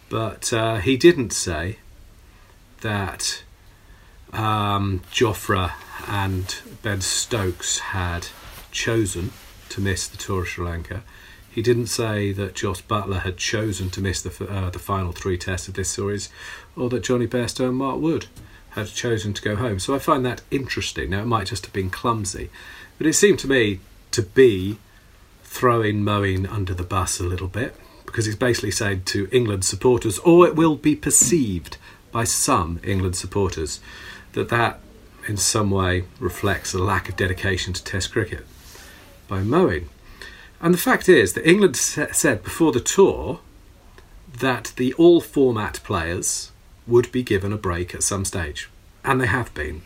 [0.08, 1.78] But uh, he didn't say
[2.82, 3.44] that
[4.34, 5.74] um, Jofra
[6.08, 8.28] and Ben Stokes had
[8.72, 9.32] chosen
[9.70, 11.04] to miss the tour of Sri Lanka.
[11.52, 15.38] He didn't say that Jos Buttler had chosen to miss the uh, the final three
[15.38, 16.30] tests of this series,
[16.76, 18.28] or that Jonny Bairstow and Mark Wood
[18.72, 19.80] had chosen to go home.
[19.80, 21.10] So I find that interesting.
[21.10, 22.50] Now it might just have been clumsy,
[22.98, 23.80] but it seemed to me
[24.12, 24.78] to be
[25.44, 30.20] throwing Moeen under the bus a little bit because he's basically saying to England supporters,
[30.20, 31.78] or it will be perceived
[32.12, 33.80] by some England supporters
[34.34, 34.80] that that
[35.28, 38.46] in some way reflects a lack of dedication to Test cricket
[39.28, 39.86] by Moeen.
[40.62, 43.40] And the fact is that England said before the tour
[44.40, 46.52] that the all format players
[46.88, 48.70] would be given a break at some stage.
[49.04, 49.84] And they have been.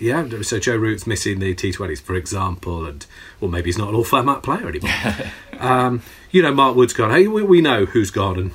[0.00, 3.06] Yeah, so Joe Root's missing the T20s, for example, and
[3.40, 4.90] well, maybe he's not an all format player anymore.
[5.60, 7.10] um, you know, Mark Wood's gone.
[7.10, 8.52] Hey, we, we know who's gone, and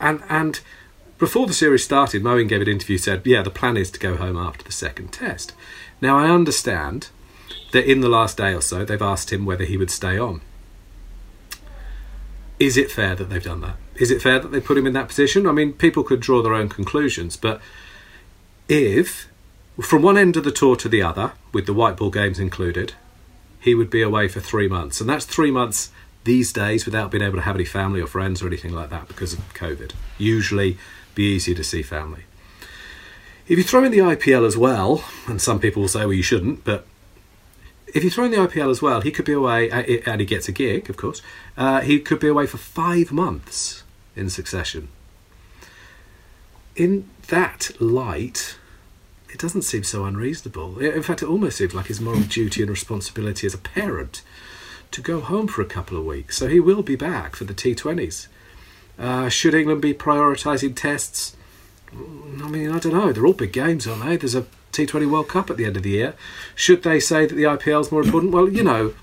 [0.00, 0.60] and and
[1.18, 2.98] before the series started, Moeen gave an interview.
[2.98, 5.52] Said, "Yeah, the plan is to go home after the second test."
[6.00, 7.08] Now I understand
[7.72, 10.40] that in the last day or so they've asked him whether he would stay on.
[12.58, 13.76] Is it fair that they've done that?
[13.96, 15.46] Is it fair that they put him in that position?
[15.46, 17.60] I mean, people could draw their own conclusions, but
[18.68, 19.28] if
[19.80, 22.94] from one end of the tour to the other, with the white ball games included,
[23.58, 25.90] he would be away for three months, and that's three months
[26.24, 29.08] these days without being able to have any family or friends or anything like that
[29.08, 29.92] because of COVID.
[30.16, 30.78] Usually,
[31.14, 32.24] be easier to see family.
[33.46, 36.22] If you throw in the IPL as well, and some people will say, well, you
[36.22, 36.86] shouldn't, but
[37.94, 40.26] if you throw in the IPL as well, he could be away, uh, and he
[40.26, 41.22] gets a gig, of course.
[41.56, 43.84] Uh, he could be away for five months
[44.16, 44.88] in succession.
[46.74, 48.56] In that light,
[49.28, 50.78] it doesn't seem so unreasonable.
[50.78, 54.22] In fact, it almost seems like his moral duty and responsibility as a parent
[54.90, 56.38] to go home for a couple of weeks.
[56.38, 58.28] So he will be back for the T20s.
[58.98, 61.36] Uh, should England be prioritising tests?
[61.92, 63.12] I mean, I don't know.
[63.12, 64.16] They're all big games, aren't they?
[64.16, 66.14] There's a T20 World Cup at the end of the year.
[66.54, 68.32] Should they say that the IPL is more important?
[68.32, 68.94] Well, you know,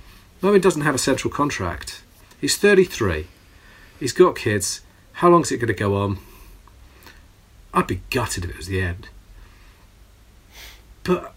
[0.42, 2.04] Moeen doesn't have a central contract.
[2.40, 3.28] He's 33.
[4.00, 4.82] He's got kids.
[5.14, 6.18] How long is it going to go on?
[7.74, 9.10] I'd be gutted if it was the end.
[11.04, 11.34] But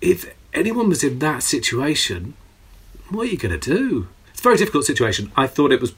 [0.00, 2.34] if anyone was in that situation,
[3.08, 4.08] what are you going to do?
[4.30, 5.32] It's a very difficult situation.
[5.36, 5.94] I thought it was.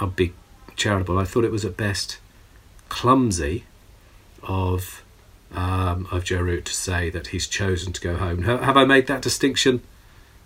[0.00, 0.32] I'll be
[0.78, 1.18] charitable.
[1.18, 2.18] I thought it was at best
[2.88, 3.64] clumsy
[4.42, 5.02] of
[5.52, 8.42] um, of Joe Root to say that he's chosen to go home.
[8.42, 9.82] Have I made that distinction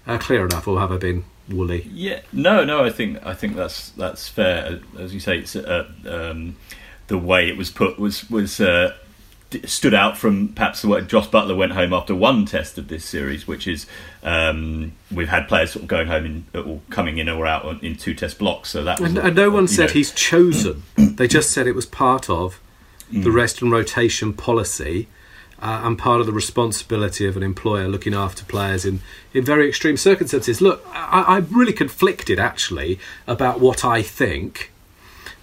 [0.06, 1.88] uh, clear enough, or have I been woolly?
[1.92, 2.84] Yeah, no, no.
[2.84, 4.80] I think I think that's that's fair.
[4.98, 6.56] As you say, it's uh, um,
[7.08, 8.96] the way it was put was was uh,
[9.68, 13.04] stood out from perhaps the way Josh Buttler went home after one test of this
[13.04, 13.86] series, which is
[14.22, 17.78] um, we've had players sort of going home in, or coming in or out on,
[17.82, 18.70] in two test blocks.
[18.70, 20.82] So that was And, a- and no one said know, he's chosen.
[20.96, 22.60] they just said it was part of
[23.10, 23.34] the Mm.
[23.34, 25.06] rest and rotation policy
[25.60, 29.00] uh, and part of the responsibility of an employer looking after players in,
[29.34, 30.62] in very extreme circumstances.
[30.62, 34.72] Look, I, I'm really conflicted actually about what I think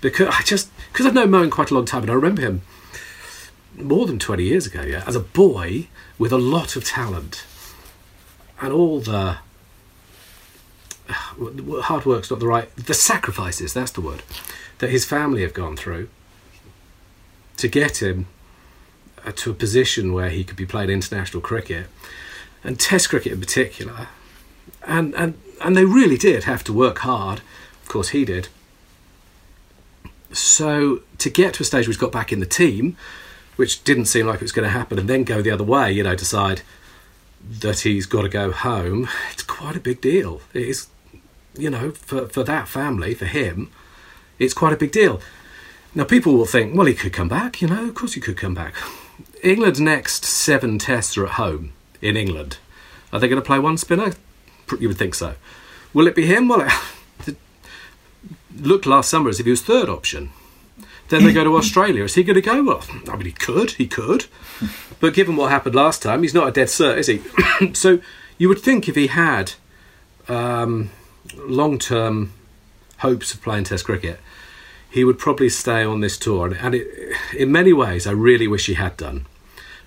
[0.02, 2.62] because I just because I've known Moeen quite a long time and I remember him
[3.80, 5.88] more than 20 years ago, yeah, as a boy
[6.18, 7.46] with a lot of talent.
[8.62, 9.38] And all the
[11.10, 14.22] hard work's not the right the sacrifices that's the word
[14.78, 16.08] that his family have gone through
[17.58, 18.28] to get him
[19.26, 21.88] uh, to a position where he could be playing international cricket
[22.64, 24.08] and test cricket in particular.
[24.86, 27.42] And and and they really did have to work hard.
[27.82, 28.48] Of course he did.
[30.32, 32.96] So to get to a stage where he's got back in the team
[33.60, 35.92] which didn't seem like it was going to happen and then go the other way
[35.92, 36.62] you know decide
[37.48, 40.88] that he's got to go home it's quite a big deal it is
[41.60, 43.72] you know, for, for that family, for him,
[44.38, 45.22] it's quite a big deal.
[45.94, 48.38] Now, people will think, well, he could come back, you know, of course he could
[48.38, 48.76] come back.
[49.44, 52.58] England's next seven tests are at home in England.
[53.12, 54.14] Are they going to play one spinner?
[54.80, 55.36] You would think so.
[55.94, 56.48] Will it be him?
[56.48, 56.68] Well,
[57.26, 57.36] it
[58.56, 60.30] looked last summer as if he was third option.
[61.10, 62.04] Then they go to Australia.
[62.04, 62.64] Is he going to go?
[62.64, 64.28] Well, I mean, he could, he could.
[65.00, 67.74] But given what happened last time, he's not a dead cert, is he?
[67.74, 68.00] so
[68.38, 69.54] you would think if he had
[70.28, 70.92] um,
[71.36, 72.34] long term
[72.98, 74.20] hopes of playing Test cricket,
[74.90, 76.54] he would probably stay on this tour.
[76.54, 79.26] And, it, in many ways, I really wish he had done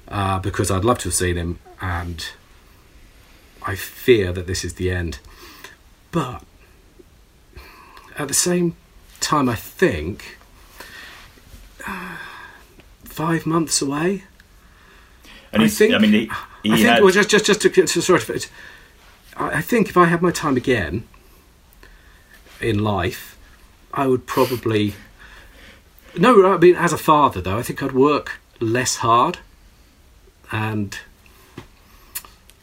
[0.08, 2.26] uh, because I'd love to have seen him, and
[3.62, 5.18] I fear that this is the end.
[6.10, 6.42] But
[8.18, 8.76] at the same
[9.20, 10.38] time, I think
[13.12, 14.24] five months away.
[15.52, 16.30] And I think- I mean, he,
[16.62, 18.46] he I think had, well, just just just to, to sort of,
[19.36, 21.04] I I think if I had my time again
[22.60, 23.36] in life,
[23.92, 24.94] I would probably
[26.16, 26.54] no.
[26.54, 29.38] I mean, as a father, though, I think I'd work less hard,
[30.50, 30.98] and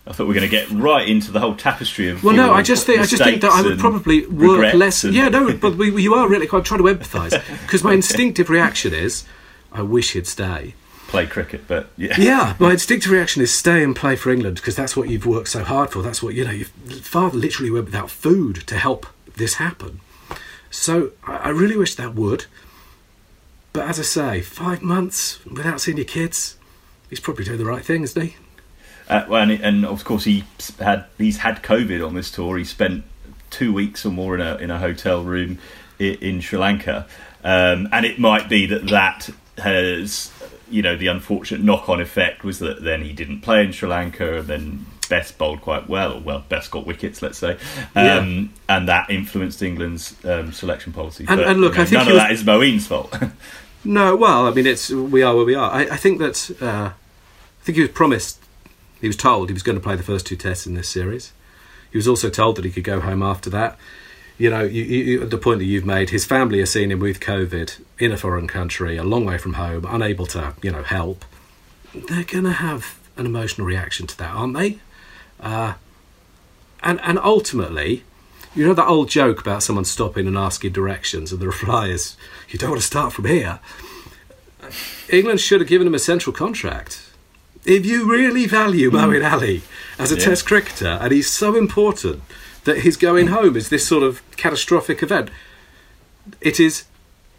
[0.07, 2.23] I thought we were going to get right into the whole tapestry of.
[2.23, 5.03] well, no, I just think I just think that I would probably work less.
[5.03, 6.47] and- Yeah, no, but we, you are really.
[6.51, 7.31] I'm trying to empathise
[7.61, 9.25] because my instinctive reaction is,
[9.71, 10.75] I wish he'd stay.
[11.07, 14.75] play cricket, but yeah, Yeah, my instinctive reaction is stay and play for England because
[14.75, 16.01] that's what you've worked so hard for.
[16.01, 16.51] That's what you know.
[16.51, 16.67] Your
[17.01, 20.01] father literally went without food to help this happen.
[20.71, 22.45] So I, really wish that would.
[23.73, 26.57] But as I say, five months without seeing your kids,
[27.09, 28.35] he's probably doing the right thing, isn't he?
[29.07, 30.43] Uh, well, and, and of course he
[30.79, 32.57] had he's had COVID on this tour.
[32.57, 33.03] He spent
[33.49, 35.57] two weeks or more in a in a hotel room
[35.97, 37.07] in, in Sri Lanka,
[37.43, 40.31] um, and it might be that that has
[40.69, 43.89] you know the unfortunate knock on effect was that then he didn't play in Sri
[43.89, 47.57] Lanka, and then Bess bowled quite well, or well, Bess got wickets, let's say,
[47.95, 51.25] um, and that influenced England's um, selection policy.
[51.27, 53.15] And- But, and look, you know, I think none of was- that is Moeen's fault.
[53.85, 55.71] No, well, I mean, it's we are where we are.
[55.71, 58.37] I, I think that uh, I think he was promised,
[58.99, 61.31] he was told he was going to play the first two tests in this series.
[61.89, 63.77] He was also told that he could go home after that.
[64.39, 67.19] You know, you, you, the point that you've made, his family are seeing him with
[67.19, 71.25] COVID in a foreign country, a long way from home, unable to, you know, help.
[71.93, 74.79] They're going to have an emotional reaction to that, aren't they?
[75.41, 75.73] Uh,
[76.81, 78.03] and and ultimately,
[78.55, 82.15] you know that old joke about someone stopping and asking directions, and the reply is,
[82.47, 83.59] "You don't want to start from here."
[85.09, 87.01] England should have given him a central contract.
[87.65, 89.63] If you really value Moeen Ali
[89.97, 90.25] as a Yeah.
[90.25, 92.21] Test cricketer, and he's so important
[92.65, 95.29] that his going home is this sort of catastrophic event,
[96.41, 96.85] it is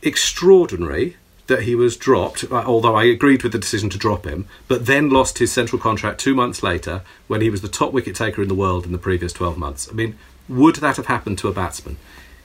[0.02, 4.46] extraordinary that he was dropped, uh, although I agreed with the decision to drop him,
[4.68, 8.14] but then lost his central contract two months later when he was the top wicket
[8.14, 9.88] taker in the world in the previous 12 months.
[9.90, 10.16] I mean,
[10.48, 11.96] would that have happened to a batsman?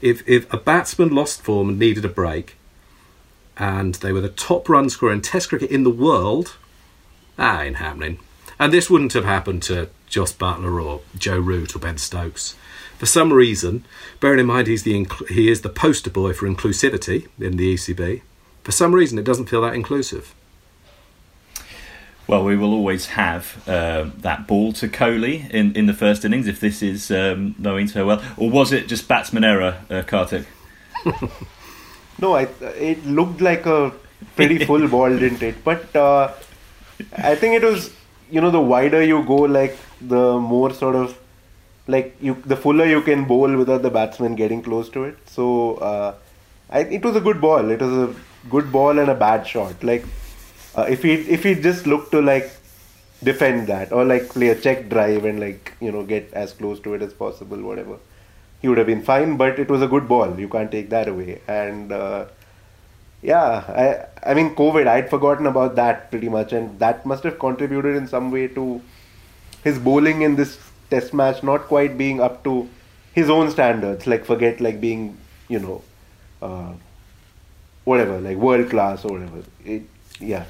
[0.01, 2.57] If, if a batsman lost form and needed a break,
[3.57, 6.57] and they were the top run scorer in Test cricket in the world,
[7.38, 8.19] that ain't happening.
[8.59, 12.55] And this wouldn't have happened to Jos Buttler or Joe Root or Ben Stokes.
[12.98, 13.86] For some reason,
[14.20, 17.74] bearing in mind he's the incl- he is the poster boy for inclusivity in the
[17.74, 18.22] ECB.
[18.64, 20.34] For some reason, it doesn't feel that inclusive.
[22.28, 26.48] Well, we will always have uh, that ball to Kohli in, in the first innings
[26.48, 28.24] if this is um, Moeen's farewell.
[28.38, 30.48] Or was it just batsman error, uh, Kartik?
[32.18, 33.91] No, I, it looked like a
[34.36, 35.64] pretty full ball, didn't it?
[35.64, 36.32] But uh,
[37.18, 37.93] I think it was,
[38.32, 41.18] you know, the wider you go, like the more sort of,
[41.88, 45.17] like you, the fuller you can bowl without the batsman getting close to it.
[45.25, 46.15] So uh,
[46.69, 47.69] I, it was a good ball.
[47.69, 48.15] It was a
[48.49, 49.83] good ball and a bad shot.
[49.83, 50.03] Like
[50.75, 52.51] uh, if he if he just looked to like
[53.23, 56.79] defend that or like play a check drive and like you know get as close
[56.81, 57.97] to it as possible, whatever,
[58.61, 59.38] he would have been fine.
[59.38, 60.39] But it was a good ball.
[60.39, 61.41] You can't take that away.
[61.47, 62.25] And uh,
[63.21, 64.88] yeah, I I mean COVID.
[64.88, 68.81] I'd forgotten about that pretty much, and that must have contributed in some way to
[69.63, 70.57] his bowling in this
[70.89, 72.69] test match not quite being up to
[73.13, 74.07] his own standards.
[74.07, 75.17] Like forget like being
[75.47, 75.81] you know.
[76.41, 76.73] Uh,
[77.86, 79.43] whatever, like world class or whatever.
[79.63, 79.83] It,
[80.19, 80.45] yeah.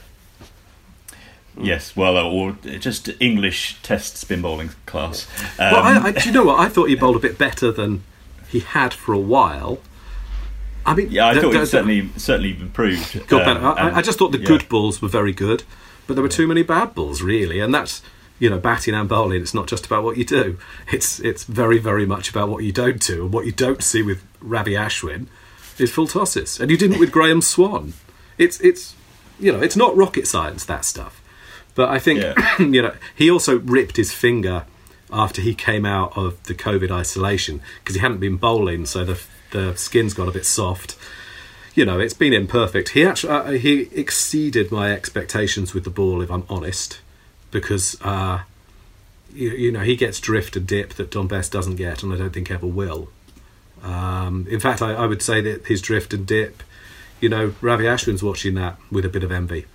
[1.58, 5.28] Yes, well, or just English Test spin bowling class.
[5.58, 6.60] Um, well, I, I, do you know what?
[6.60, 8.04] I thought he bowled a bit better than
[8.50, 9.80] he had for a while.
[10.86, 13.28] I mean, yeah, I thought he certainly certainly improved.
[13.28, 13.60] Got better.
[13.66, 14.48] Um, I, I, just thought the yeah.
[14.48, 15.64] good balls were very good,
[16.08, 18.02] but there were too many bad balls, really, and that's
[18.40, 19.42] you know batting and bowling.
[19.42, 20.58] It's not just about what you do.
[20.92, 24.02] It's it's very very much about what you don't do, and what you don't see
[24.02, 25.28] with Ravi Ashwin
[25.78, 27.94] is full tosses, and you didn't with Graeme Swann.
[28.38, 28.96] It's it's
[29.40, 31.22] you know it's not rocket science that stuff.
[31.76, 32.60] But I think yeah.
[32.60, 34.66] you know he also ripped his finger
[35.12, 39.22] after he came out of the COVID isolation because he hadn't been bowling, so the
[39.52, 40.98] the skin's got a bit soft.
[41.74, 42.90] You know, it's been imperfect.
[42.90, 47.00] He actually uh, he exceeded my expectations with the ball, if I'm honest,
[47.56, 48.42] because uh,
[49.34, 52.18] you, you, know he gets drift and dip that Dom Bess doesn't get, and I
[52.18, 53.10] don't think ever will.
[53.82, 56.64] Um, in fact, I, I would say that his drift and dip,
[57.22, 59.66] you know, Ravi Ashwin's watching that with a bit of envy.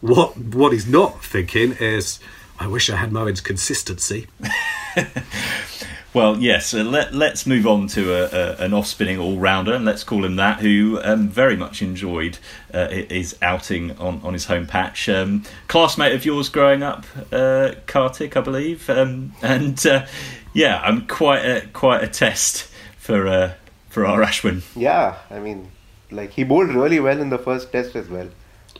[0.00, 2.18] What what he's not thinking is,
[2.58, 4.26] I wish I had Moeen's consistency.
[6.14, 6.72] well, yes.
[6.72, 10.36] Uh, let let's move on to a, a, an off-spinning all-rounder, and let's call him
[10.36, 12.38] that, who um, very much enjoyed
[12.72, 15.08] uh, his outing on, on his home patch.
[15.08, 20.06] Um, classmate of yours growing up, uh, Kartik, I believe, um, and uh,
[20.54, 23.54] yeah, I'm quite a quite a test for uh,
[23.88, 24.62] for our Ashwin.
[24.74, 25.70] Yeah, I mean,
[26.10, 28.28] like he bowled really well in the first test as well.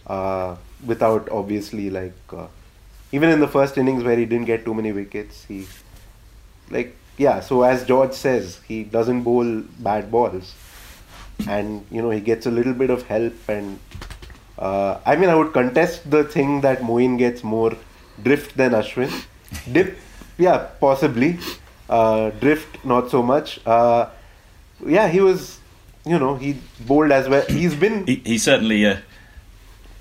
[0.06, 0.56] Uh,
[0.86, 2.14] without obviously like
[3.12, 5.66] even in the first innings where he didn't get too many wickets, he
[6.70, 7.40] like yeah.
[7.40, 10.54] So as George says, he doesn't bowl bad balls,
[11.48, 13.34] and you know he gets a little bit of help.
[13.48, 13.78] And
[14.58, 17.76] uh, I mean, I would contest the thing that Moeen gets more
[18.22, 19.12] drift than Ashwin.
[19.72, 19.98] Dip,
[20.38, 21.38] yeah, possibly.
[21.88, 23.60] Uh, drift, not so much.
[23.66, 24.08] Uh,
[24.86, 25.58] yeah, he was,
[26.04, 27.44] you know, he bowled as well.
[27.48, 28.06] He's been.
[28.06, 28.98] He, he certainly uh,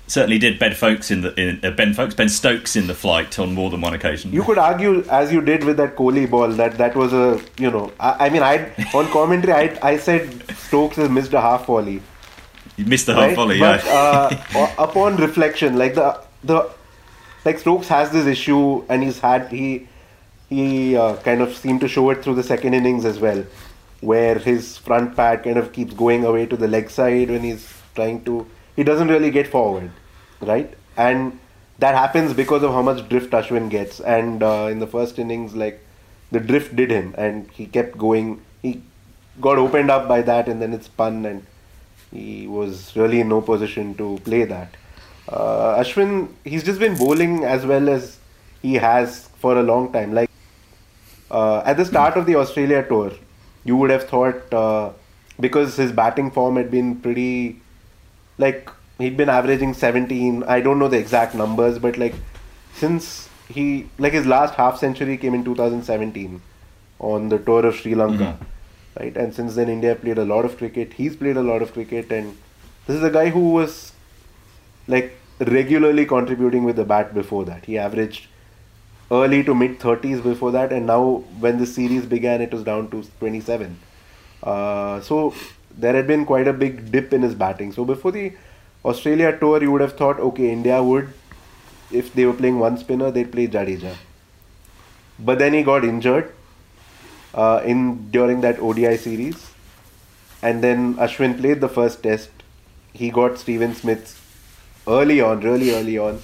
[0.08, 3.38] certainly did Ben Foakes in the in, uh, Ben Foakes Ben Stokes in the flight
[3.38, 4.32] on more than one occasion.
[4.32, 7.70] You could argue, as you did with that Kohli ball, that that was a you
[7.70, 11.66] know I, I mean I on commentary I I said Stokes has missed a half
[11.66, 12.02] volley.
[12.76, 13.36] You missed a half right?
[13.36, 14.36] volley, but, yeah.
[14.54, 16.70] uh, upon reflection, like the the
[17.44, 19.88] like Stokes has this issue, and he's had he
[20.48, 23.44] he uh, kind of seemed to show it through the second innings as well,
[24.00, 27.74] where his front pad kind of keeps going away to the leg side when he's
[27.94, 28.46] trying to
[28.78, 29.90] he doesn't really get forward,
[30.40, 30.72] right?
[30.96, 31.40] And
[31.80, 33.98] that happens because of how much drift Ashwin gets.
[33.98, 35.84] And uh, in the first innings, like
[36.30, 38.40] the drift did him, and he kept going.
[38.62, 38.80] He
[39.40, 41.44] got opened up by that, and then it spun, and
[42.12, 44.76] he was really in no position to play that.
[45.28, 48.18] Uh, Ashwin, he's just been bowling as well as
[48.62, 50.14] he has for a long time.
[50.14, 50.30] Like
[51.32, 53.10] uh, at the start of the Australia tour,
[53.64, 54.92] you would have thought uh,
[55.40, 57.60] because his batting form had been pretty
[58.38, 62.14] like he'd been averaging 17 i don't know the exact numbers but like
[62.74, 66.40] since he like his last half century came in 2017
[66.98, 68.44] on the tour of sri lanka mm-hmm.
[69.00, 69.16] right?
[69.16, 70.92] And since then india played a lot of cricket.
[70.92, 72.10] He's played a lot of cricket.
[72.12, 72.36] And
[72.86, 73.92] this is a guy who was
[74.86, 77.64] like regularly contributing with the bat before that.
[77.64, 78.26] He averaged
[79.10, 80.72] early to mid 30s before that.
[80.72, 83.78] And now when the series began it was down to 27
[84.42, 85.34] uh, so
[85.78, 87.72] there had been quite a big dip in his batting.
[87.72, 88.32] So before the
[88.84, 91.12] Australia tour, you would have thought, okay, India would,
[91.90, 93.94] if they were playing one spinner, they'd play Jadeja.
[95.18, 96.32] But then he got injured
[97.34, 99.50] uh, in during that ODI series,
[100.42, 102.30] and then Ashwin played the first test.
[102.92, 104.14] He got Steven Smith
[104.86, 106.20] early on, really early on,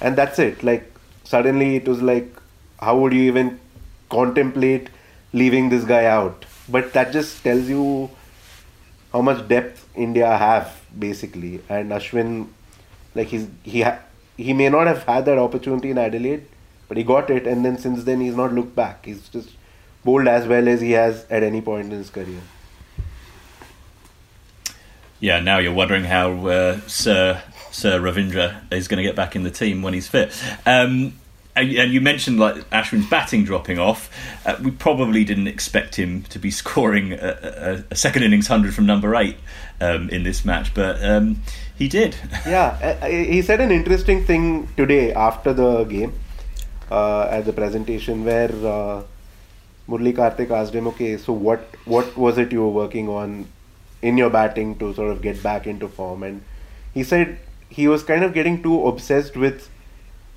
[0.00, 0.62] and that's it.
[0.62, 0.92] Like
[1.24, 2.28] suddenly it was like,
[2.78, 3.58] how would you even
[4.10, 4.88] contemplate
[5.32, 6.46] leaving this guy out?
[6.68, 8.10] But that just tells you
[9.12, 11.60] how much depth India have basically.
[11.68, 12.48] And Ashwin,
[13.14, 14.00] like he's he ha-
[14.36, 16.46] he may not have had that opportunity in Adelaide,
[16.88, 19.04] but he got it, and then since then he's not looked back.
[19.04, 19.50] He's just
[20.04, 22.40] bowled as well as he has at any point in his career.
[25.18, 29.42] Yeah, now you're wondering how uh, Sir Sir Ravindra is going to get back in
[29.42, 30.32] the team when he's fit.
[30.64, 31.19] Um,
[31.56, 34.10] and, you mentioned like Ashwin's batting dropping off.
[34.46, 38.74] Uh, we probably didn't expect him to be scoring a, a, a second innings hundred
[38.74, 39.36] from number eight
[39.80, 41.42] um, in this match, but um,
[41.76, 42.16] he did.
[42.46, 46.12] yeah, uh, he said an interesting thing today after the game
[46.90, 49.02] uh, at the presentation where uh,
[49.88, 53.48] Murali Kartik asked him, "Okay, so what what was it you were working on
[54.02, 56.42] in your batting to sort of get back into form?" And
[56.94, 57.38] he said
[57.68, 59.68] he was kind of getting too obsessed with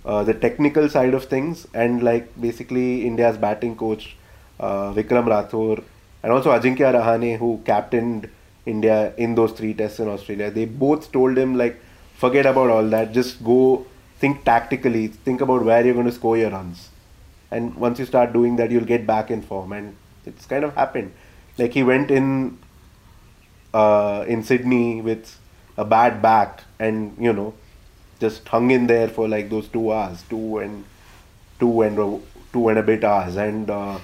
[0.05, 4.15] uh, the technical side of things and like basically India's batting coach
[4.59, 5.83] uh, Vikram Rathour
[6.21, 8.29] and also Ajinkya Rahane who captained
[8.65, 10.49] India in those three tests in Australia.
[10.51, 11.79] They both told him like
[12.15, 13.11] forget about all that.
[13.13, 13.85] Just go
[14.19, 15.07] think tactically.
[15.07, 16.89] Think about where you're going to score your runs.
[17.51, 19.73] And once you start doing that you'll get back in form.
[19.73, 19.95] And
[20.25, 21.13] it's kind of happened.
[21.57, 22.57] Like he went in
[23.73, 25.39] uh, in Sydney with
[25.77, 27.53] a bad back and you know
[28.23, 30.85] just hung in there for like those two hours, two and
[31.59, 32.21] two and
[32.53, 33.99] two and a bit hours, and uh,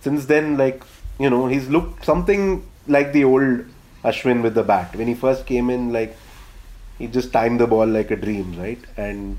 [0.00, 0.84] since then, like
[1.18, 2.44] you know, he's looked something
[2.86, 3.64] like the old
[4.04, 4.94] Ashwin with the bat.
[4.94, 6.16] When he first came in, like
[6.98, 8.78] he just timed the ball like a dream, right?
[8.96, 9.38] And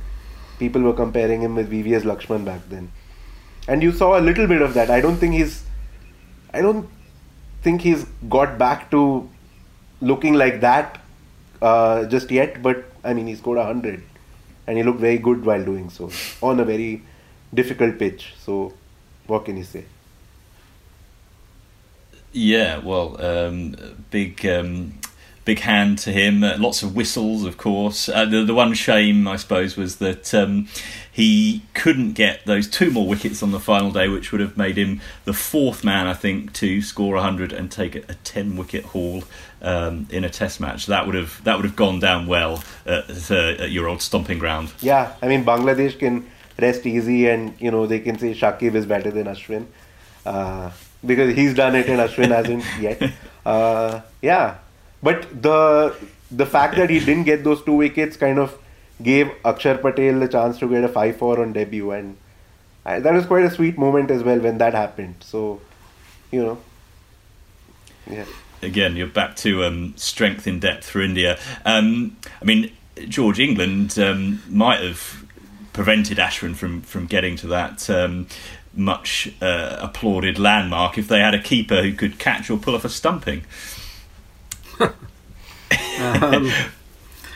[0.60, 2.92] people were comparing him with VVS Laxman back then,
[3.68, 4.94] and you saw a little bit of that.
[4.98, 5.64] I don't think he's,
[6.54, 6.90] I don't
[7.62, 8.06] think he's
[8.38, 9.30] got back to
[10.02, 11.02] looking like that
[11.62, 14.04] uh, just yet, but I mean, he scored a hundred
[14.68, 16.12] and he looked very good while doing so
[16.42, 17.02] on a very
[17.54, 18.34] difficult pitch.
[18.40, 18.74] So,
[19.26, 19.86] what can you say?
[22.34, 23.76] Yeah, well, um,
[24.12, 24.46] big.
[24.46, 25.00] Um,
[25.48, 26.44] big hand to him.
[26.44, 28.10] Uh, lots of whistles, of course.
[28.10, 30.68] Uh, the, the one shame, I suppose, was that um,
[31.10, 34.78] he couldn't get those two more wickets on the final day, which would have made
[34.78, 38.84] him the fourth man, I think, to score 100 and take a, a 10 wicket
[38.84, 39.24] haul
[39.62, 40.86] um, in a Test match.
[40.88, 44.40] That would have that would have gone down well at, uh, at your old stomping
[44.40, 44.74] ground.
[44.82, 46.30] Yeah, I mean Bangladesh can
[46.60, 49.66] rest easy, and you know they can say Shakib is better than Ashwin.
[50.26, 50.72] Uh,
[51.06, 53.14] because he's done it and Ashwin hasn't yet.
[53.48, 54.58] Uh, yeah,
[55.02, 55.96] but the
[56.32, 58.58] the fact that he didn't get those two wickets kind of
[59.02, 62.18] gave Akshar Patel the chance to get a 5 4 on debut, and
[62.86, 65.16] I, that was quite a sweet moment as well when that happened.
[65.22, 65.62] So,
[66.32, 66.58] you know,
[68.10, 68.26] yeah.
[68.62, 71.38] Again, you're back to um, strength in depth for India.
[71.64, 72.72] Um, I mean,
[73.08, 75.24] George England um, might have
[75.74, 78.28] prevented Ashwin from, from getting to that um,
[78.74, 82.84] much uh, applauded landmark if they had a keeper who could catch or pull off
[82.84, 83.44] a stumping
[86.22, 86.52] um,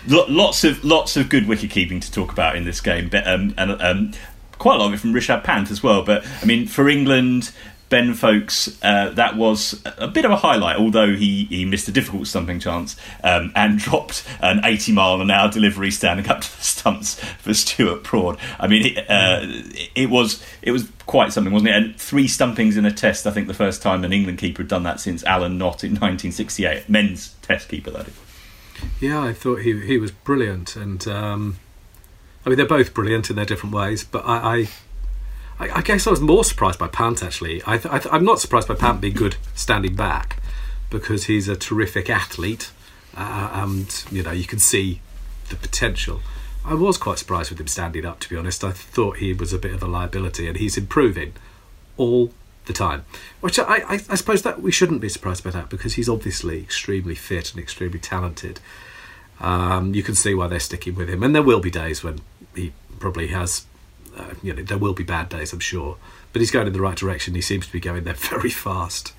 [0.08, 3.54] lots of lots of good wicket keeping to talk about in this game, but, um,
[3.58, 4.14] and um,
[4.58, 6.04] quite a lot of it from Rishabh Pant as well.
[6.04, 7.52] But I mean, for England,
[7.92, 11.92] Ben Foakes, uh, that was a bit of a highlight, although he, he missed a
[11.92, 16.58] difficult stumping chance um, and dropped an 80 mile an hour delivery standing up to
[16.58, 18.38] the stumps for Stuart Broad.
[18.60, 19.42] I mean, it, uh,
[19.94, 21.76] it was it was quite something, wasn't it?
[21.76, 24.70] And three stumpings in a test, I think the first time an England keeper had
[24.70, 28.14] done that since Alan Knott in 1968, men's test keeper, that is.
[29.00, 31.58] Yeah, I thought he he was brilliant, and um,
[32.46, 34.04] I mean they're both brilliant in their different ways.
[34.04, 34.68] But I,
[35.60, 37.62] I, I guess I was more surprised by Pant actually.
[37.64, 40.38] I, I am not surprised by Pant being good standing back
[40.90, 42.72] because he's a terrific athlete,
[43.16, 45.02] uh, and you know you can see
[45.50, 46.22] the potential.
[46.64, 48.20] I was quite surprised with him standing up.
[48.20, 51.34] To be honest, I thought he was a bit of a liability, and he's improving
[51.98, 52.34] all
[52.66, 53.06] the time.
[53.40, 56.62] Which I, I, I, suppose that we shouldn't be surprised by that because he's obviously
[56.62, 58.60] extremely fit and extremely talented.
[59.40, 62.22] Um, you can see why they're sticking with him, and there will be days when
[62.56, 63.66] he probably has,
[64.16, 65.98] uh, you know, there will be bad days, I'm sure.
[66.32, 67.34] But he's going in the right direction.
[67.34, 69.14] He seems to be going there very fast.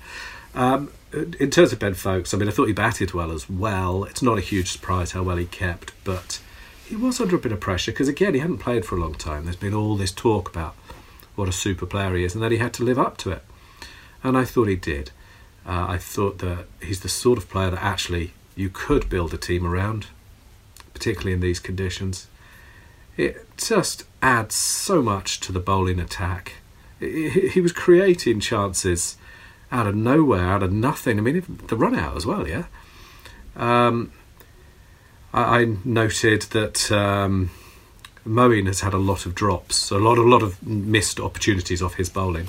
[0.55, 4.03] Um, in terms of Ben Foakes, I mean, I thought he batted well as well.
[4.05, 6.39] It's not a huge surprise how well he kept, but
[6.87, 9.15] he was under a bit of pressure because again, he hadn't played for a long
[9.15, 9.45] time.
[9.45, 10.75] There's been all this talk about
[11.35, 13.43] what a super player he is, and that he had to live up to it.
[14.23, 15.11] And I thought he did.
[15.65, 19.37] Uh, I thought that he's the sort of player that actually you could build a
[19.37, 20.07] team around,
[20.93, 22.27] particularly in these conditions.
[23.17, 26.53] It just adds so much to the bowling attack.
[26.99, 29.17] He was creating chances
[29.71, 31.17] out of nowhere, out of nothing.
[31.17, 32.65] I mean, the run out as well, yeah.
[33.55, 34.11] Um,
[35.33, 37.51] I, I, noted that um,
[38.27, 41.95] Moeen has had a lot of drops, a lot, a lot of missed opportunities off
[41.95, 42.47] his bowling.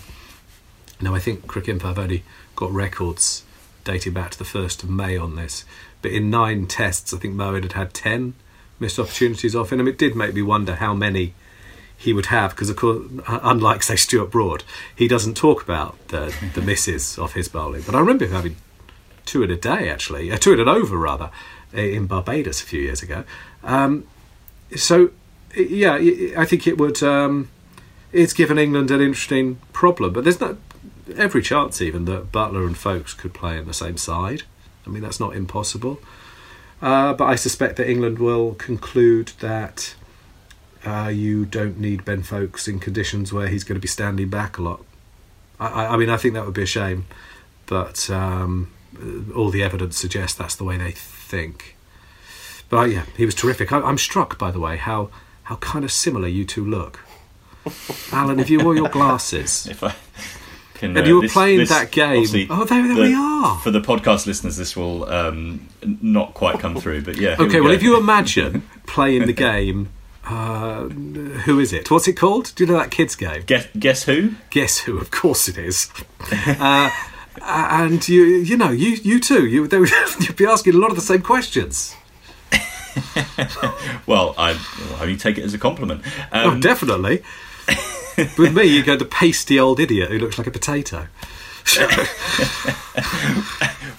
[1.01, 2.23] Now, I think Cricinfo have only
[2.55, 3.45] got records
[3.83, 5.65] dating back to the 1st of May on this,
[6.01, 8.35] but in nine tests, I think Moeen had had 10
[8.79, 9.81] missed opportunities off him.
[9.81, 11.35] And it did make me wonder how many
[11.97, 14.65] he would have, because, of course, unlike, say, Stuart Broad,
[14.95, 17.83] he doesn't talk about the, the misses off his bowling.
[17.87, 18.57] But I remember having
[19.25, 21.31] two in a day, actually, uh, two in an over, rather,
[21.73, 23.25] in Barbados a few years ago.
[23.63, 24.07] Um,
[24.77, 25.11] so
[25.57, 25.95] yeah,
[26.37, 27.03] I think it would.
[27.03, 27.51] Um,
[28.13, 30.13] it's given England an interesting problem.
[30.13, 30.57] But there's not
[31.17, 34.45] every chance even that Buttler and Foakes could play in the same side.
[34.87, 36.01] I mean, that's not impossible.
[36.81, 39.95] Uh, but I suspect that England will conclude that
[40.85, 44.59] uh, you don't need Ben Foakes in conditions where he's going to be standing back
[44.59, 44.85] a lot.
[45.59, 47.07] I, I mean, I think that would be a shame,
[47.67, 48.73] but um,
[49.35, 51.77] all the evidence suggests that's the way they think.
[52.69, 53.73] But yeah, he was terrific.
[53.73, 55.11] I, I'm struck, by the way, how
[55.45, 57.01] how kind of similar you two look.
[58.13, 59.95] Alan, if you wore your glasses, If I
[60.75, 62.27] can, and uh, you were this- playing this- that game.
[62.51, 63.59] Oh, there, there the- we are.
[63.61, 67.37] For the podcast listeners, this will um, not quite come through, but yeah.
[67.39, 69.91] Okay, we well, if you imagine playing the game,
[70.27, 70.85] uh,
[71.45, 71.91] who is it?
[71.91, 72.53] What's it called?
[72.55, 73.43] Do you know that kids' game?
[73.47, 74.35] guess, guess who?
[74.51, 74.99] Guess who?
[74.99, 75.91] Of course it is.
[76.33, 76.91] uh,
[77.43, 79.47] and you, you know, you, you too.
[79.47, 79.91] You, they would,
[80.21, 81.95] you'd be asking a lot of the same questions.
[84.07, 86.03] Well, I will only take it as a compliment.
[86.33, 87.23] oh, Um, definitely.
[88.39, 91.09] With me, you go the pasty old idiot who looks like a potato.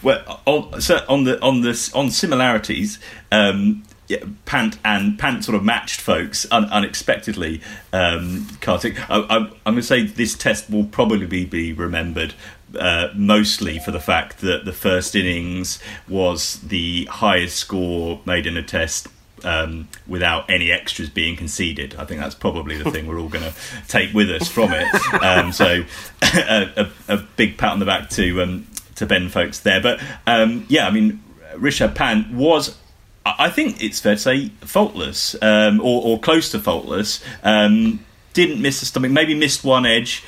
[0.03, 2.99] Well, on, so on the on the on similarities,
[3.31, 7.59] um, yeah, Pant and Pant sort of matched Foakes un, unexpectedly.
[7.91, 12.35] Um, Kartik, I, I, I'm going to say this test will probably be remembered
[12.77, 18.57] uh, mostly for the fact that the first innings was the highest score made in
[18.57, 19.07] a test.
[19.43, 23.43] Um, without any extras being conceded, I think that's probably the thing we're all going
[23.43, 23.53] to
[23.87, 24.87] take with us from it.
[25.21, 25.83] Um, so,
[26.23, 28.65] a, a, big pat on the back to um,
[28.95, 29.81] to Ben Foakes there.
[29.81, 31.21] But um, yeah, I mean,
[31.53, 32.77] Rishabh Pant was,
[33.25, 37.23] I I think it's fair to say, faultless um, or, or close to faultless.
[37.43, 38.03] Um,
[38.33, 40.23] didn't miss a stomach, maybe missed one edge.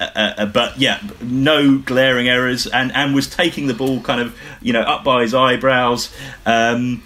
[0.00, 4.20] Um, uh, uh, but yeah, no glaring errors, and, and was taking the ball kind
[4.20, 6.10] of you know up by his eyebrows.
[6.46, 7.02] Um,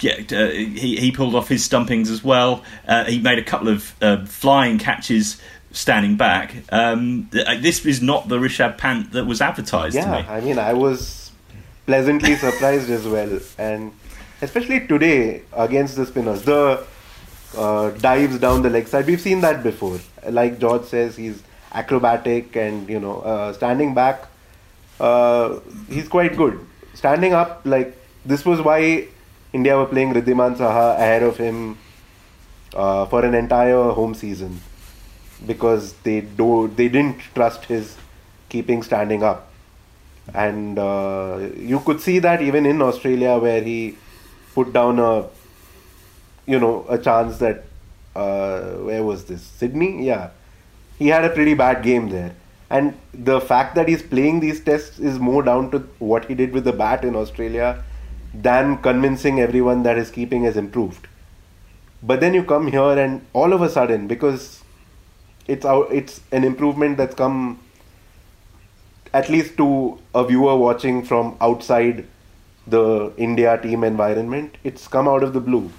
[0.00, 2.62] yeah, uh, he he pulled off his stumpings as well.
[2.86, 5.40] Uh, he made a couple of uh, flying catches
[5.72, 6.54] standing back.
[6.70, 10.28] Um, th- this is not the Rishabh Pant that was advertised to Yeah, me.
[10.28, 11.32] I mean, I was
[11.86, 13.92] pleasantly surprised as well, and
[14.42, 16.84] especially today against the spinners, the
[17.56, 19.06] uh, dives down the leg side.
[19.06, 19.98] We've seen that before.
[20.28, 21.42] Like George says, he's
[21.74, 24.26] acrobatic, and you know, uh, standing back,
[25.00, 25.58] uh,
[25.88, 26.58] he's quite good.
[26.94, 29.08] Standing up, like this was why
[29.52, 31.76] India were playing Riddhiman Saha ahead of him
[32.74, 34.60] uh, for an entire home season.
[35.46, 37.96] Because they do they didn't trust his
[38.48, 39.50] keeping standing up.
[40.32, 43.98] And uh, you could see that even in Australia where he
[44.54, 45.26] put down a
[46.46, 47.64] you know a chance that
[48.14, 49.42] uh, where was this?
[49.42, 50.06] Sydney?
[50.06, 50.30] Yeah
[50.98, 52.34] he had a pretty bad game there
[52.70, 56.52] and the fact that he's playing these tests is more down to what he did
[56.52, 57.82] with the bat in Australia
[58.32, 61.06] than convincing everyone that his keeping has improved
[62.02, 64.62] but then you come here and all of a sudden because
[65.46, 67.60] it's out, it's an improvement that's come
[69.12, 72.06] at least to a viewer watching from outside
[72.66, 74.56] the India team environment.
[74.64, 75.70] It's come out of the blue,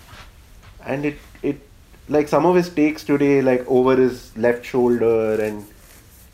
[0.85, 1.59] and it it
[2.07, 5.65] like some of his takes today, like over his left shoulder, and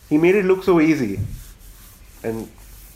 [0.10, 1.20] he made it look so easy,
[2.24, 2.50] and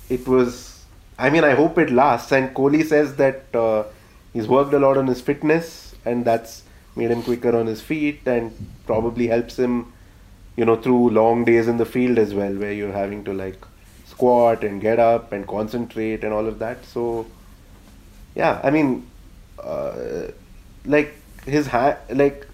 [0.09, 0.85] it was.
[1.17, 2.33] I mean, I hope it lasts.
[2.33, 3.85] And Kohli says that uh,
[4.33, 6.63] he's worked a lot on his fitness, and that's
[6.97, 8.53] made him quicker on his feet, and
[8.85, 9.93] probably helps him
[10.55, 13.65] you know through long days in the field as well where you're having to like
[14.05, 17.25] squat and get up and concentrate and all of that so
[18.35, 19.05] yeah i mean
[19.61, 20.27] uh,
[20.85, 21.13] like
[21.45, 22.47] his ha- like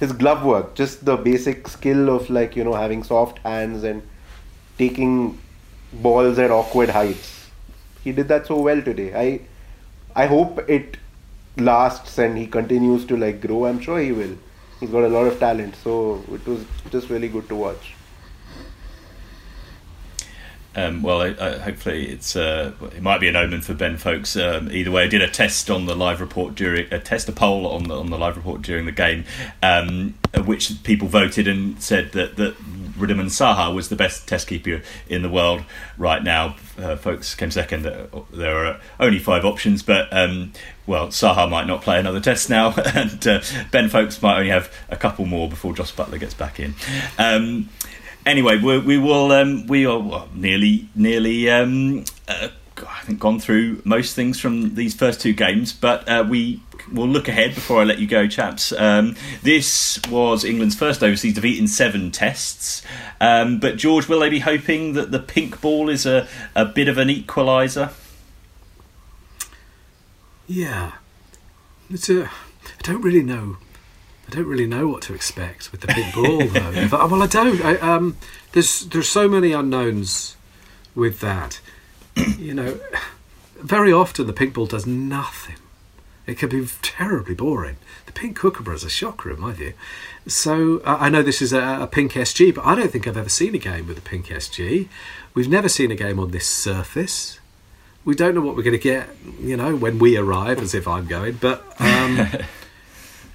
[0.00, 4.02] his glove work just the basic skill of like you know having soft hands and
[4.78, 5.38] taking
[5.92, 7.50] balls at awkward heights.
[8.04, 9.08] He did that so well today.
[9.14, 9.40] I
[10.24, 10.96] i hope it
[11.56, 13.66] lasts and he continues to like grow.
[13.66, 14.36] I'm sure he will.
[14.80, 17.95] He's got a lot of talent so it was just really good to watch
[20.76, 24.36] Um, well, I, I, hopefully it's uh, it might be an omen for Ben Foakes.
[24.36, 27.32] Um, either way, I did a test on the live report during a test a
[27.32, 29.24] poll on the on the live report during the game,
[29.62, 30.14] um,
[30.44, 32.56] which people voted and said that that
[32.98, 35.62] Riddhiman Saha was the best test keeper in the world
[35.96, 36.56] right now.
[36.78, 37.84] Uh, Foakes came second.
[38.32, 40.52] There are only five options, but um,
[40.86, 44.70] well, Saha might not play another test now, and uh, Ben Foakes might only have
[44.90, 46.74] a couple more before Jos Buttler gets back in.
[48.26, 49.30] Anyway, we, we will.
[49.30, 51.48] Um, we are well, nearly, nearly.
[51.48, 52.48] Um, uh,
[52.86, 56.60] I think gone through most things from these first two games, but uh, we
[56.92, 58.72] will look ahead before I let you go, chaps.
[58.72, 62.82] Um, this was England's first overseas defeat in seven tests.
[63.20, 66.88] Um, but George, will they be hoping that the pink ball is a, a bit
[66.88, 67.92] of an equaliser?
[70.48, 70.92] Yeah,
[71.88, 72.24] it's a.
[72.26, 73.58] I don't really know
[74.26, 76.88] I don't really know what to expect with the pink ball, though.
[76.88, 77.64] But, well, I don't.
[77.64, 78.16] I, um,
[78.52, 80.36] there's there's so many unknowns
[80.94, 81.60] with that.
[82.38, 82.80] you know,
[83.56, 85.56] very often the pink ball does nothing.
[86.26, 87.76] It can be terribly boring.
[88.06, 89.74] The pink kookaburra is a shocker in my view.
[90.26, 93.16] So uh, I know this is a, a, pink SG, but I don't think I've
[93.16, 94.88] ever seen a game with a pink SG.
[95.34, 97.38] We've never seen a game on this surface.
[98.04, 99.08] We don't know what we're going to get,
[99.40, 101.34] you know, when we arrive, as if I'm going.
[101.34, 102.28] But um,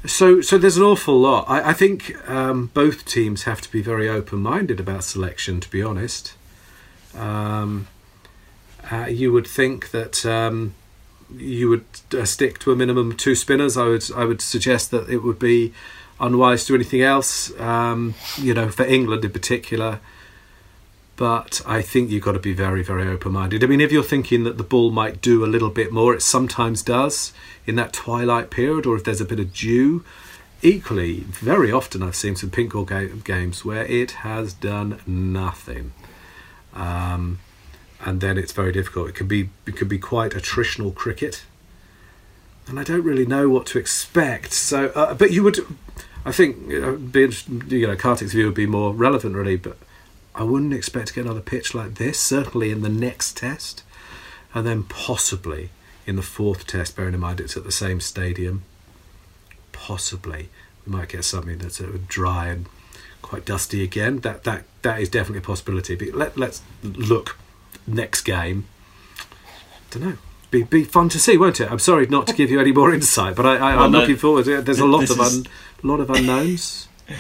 [0.06, 1.46] so so there's an awful lot.
[1.48, 5.60] I, I think um, both teams have to be very open-minded about selection.
[5.60, 6.34] To be honest,
[7.16, 7.88] um,
[8.92, 10.74] uh, you would think that um,
[11.36, 13.78] you would uh, stick to a minimum of two spinners.
[13.78, 15.74] I would I would suggest that it would be
[16.20, 17.58] unwise to anything else.
[17.60, 20.00] Um, you know, for England in particular.
[21.16, 23.64] But I think you've got to be very, very open minded.
[23.64, 26.22] I mean, if you're thinking that the ball might do a little bit more, it
[26.22, 27.32] sometimes does
[27.68, 30.04] in that twilight period, or if there's a bit of dew.
[30.64, 35.92] Equally, very often I've seen some pink ball ga- games where it has done nothing.
[36.74, 37.40] Um,
[38.04, 39.10] and then it's very difficult.
[39.10, 41.44] It can be it can be quite attritional cricket,
[42.68, 44.54] and I don't really know what to expect.
[44.54, 45.60] So, uh, but you would,
[46.26, 47.32] I think, uh, be
[47.68, 49.58] you know, Kartik's view would be more relevant really.
[49.58, 49.78] But
[50.34, 52.20] I wouldn't expect to get another pitch like this.
[52.20, 53.84] Certainly in the next test,
[54.54, 55.70] and then possibly
[56.06, 56.96] in the fourth test.
[56.96, 58.64] Bearing in mind it's at the same stadium,
[59.72, 60.50] possibly
[60.86, 62.66] we might get something that's uh, dry and
[63.22, 64.20] quite dusty again.
[64.20, 65.96] That that that is definitely a possibility.
[65.96, 67.38] But let let's look
[67.86, 68.66] next game.
[69.92, 70.18] Don't know.
[70.50, 71.72] Be, be fun to see, won't it?
[71.72, 74.00] I'm sorry not to give you any more insight, but I, I, well, am no,
[74.00, 74.46] looking forward.
[74.46, 74.66] to it.
[74.66, 75.46] There's a lot of un,
[75.82, 76.88] lot of unknowns.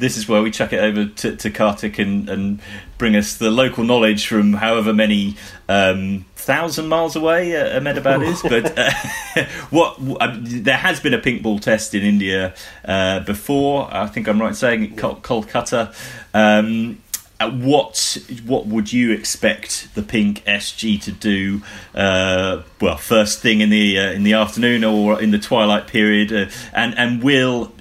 [0.00, 2.60] this is where we chuck it over to, to Kartik and, and
[2.98, 5.36] bring us the local knowledge from however many
[5.68, 8.42] um, thousand miles away uh, Ahmedabad is.
[8.42, 8.90] But uh,
[9.70, 13.88] what uh, there has been a pink ball test in India uh, before.
[13.92, 15.94] I think I'm right saying Kol- Kolkata.
[16.34, 17.00] Um,
[17.48, 21.62] what what would you expect the pink SG to do?
[21.94, 26.32] Uh, well, first thing in the uh, in the afternoon or in the twilight period,
[26.32, 27.72] uh, and and will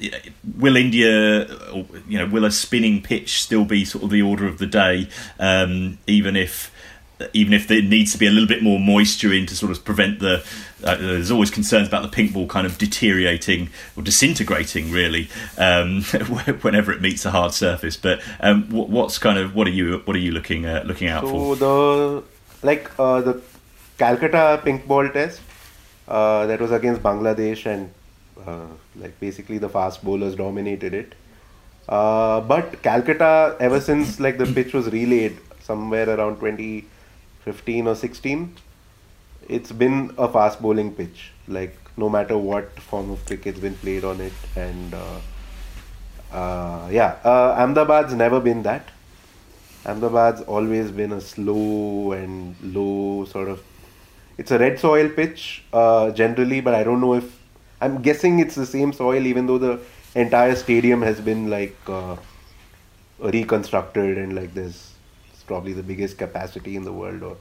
[0.57, 1.47] will India,
[2.07, 5.09] you know, will a spinning pitch still be sort of the order of the day,
[5.39, 6.71] um, even if
[7.33, 9.83] even if there needs to be a little bit more moisture in to sort of
[9.83, 10.43] prevent the.
[10.83, 16.01] Uh, there's always concerns about the pink ball kind of deteriorating or disintegrating, really, um,
[16.61, 17.97] whenever it meets a hard surface.
[17.97, 21.23] But um, what's kind of what are you what are you looking uh, looking out
[21.23, 21.55] so for?
[21.57, 23.41] So the like uh, the
[23.97, 25.41] Calcutta pink ball test
[26.07, 27.91] uh, that was against Bangladesh and
[28.45, 31.15] uh, like basically the fast bowlers dominated it.
[31.89, 36.85] Uh, but Calcutta, ever since like the pitch was relayed somewhere around 20
[37.45, 38.55] 15 or 16,
[39.47, 41.31] it's been a fast bowling pitch.
[41.47, 45.19] Like no matter what form of cricket's been played on it, and uh,
[46.31, 48.89] uh, yeah, uh, Ahmedabad's never been that.
[49.85, 53.63] Ahmedabad's always been a slow and low sort of.
[54.37, 57.39] It's a red soil pitch uh, generally, but I don't know if
[57.81, 59.79] I'm guessing it's the same soil, even though the
[60.15, 62.17] entire stadium has been like uh,
[63.19, 64.88] reconstructed and like there's
[65.49, 67.35] probably the biggest capacity in the world or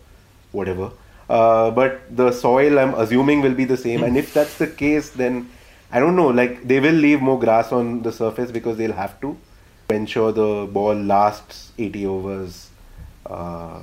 [0.53, 0.91] whatever.
[1.29, 4.03] Uh, but the soil, I'm assuming, will be the same.
[4.03, 5.51] And if that's the case, then
[5.93, 6.29] I don't know.
[6.29, 9.37] Like they will leave more grass on the surface because they'll have to
[9.91, 12.71] ensure the ball lasts 80 overs,
[13.27, 13.81] uh,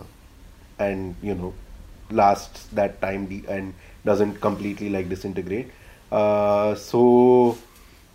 [0.79, 1.53] and you know
[2.11, 3.73] lasts that time and
[4.03, 5.71] doesn't completely like disintegrate.
[6.11, 7.57] Uh, so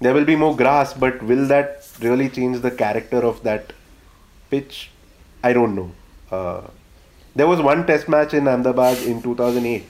[0.00, 3.72] there will be more grass, but will that really change the character of that
[4.50, 4.90] pitch?
[5.42, 5.90] I don't know.
[6.31, 9.85] There was one test match in Ahmedabad in 2008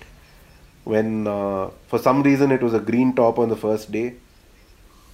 [0.84, 4.14] when, uh, for some reason, it was a green top on the first day,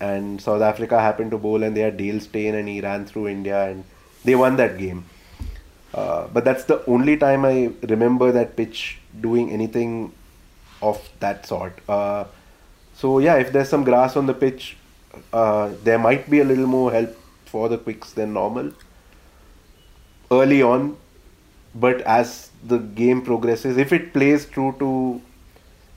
[0.01, 3.29] and South Africa happened to bowl, and they had Dale Steyn, and he ran through
[3.29, 3.85] India, and
[4.25, 5.05] they won that game.
[5.95, 10.13] Uh, but that's the only time I remember that pitch doing anything
[10.83, 11.79] of that sort.
[11.89, 12.25] Uh,
[12.95, 14.77] so yeah, if there's some grass on the pitch,
[15.33, 17.17] uh, there might be a little more help
[17.47, 18.73] for the quicks than normal.
[20.31, 20.97] Early on,
[21.81, 25.21] but as the game progresses, if it plays true to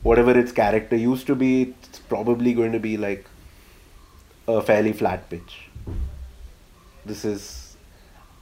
[0.03, 3.25] whatever its character used to be, it's probably going to be like
[4.47, 5.69] a fairly flat pitch.
[7.05, 7.77] This is.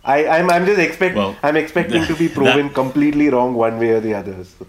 [0.04, 3.78] I, I'm, I'm just expect well, I'm expecting to be proven that, completely wrong one
[3.78, 4.44] way or the other.
[4.44, 4.68] So.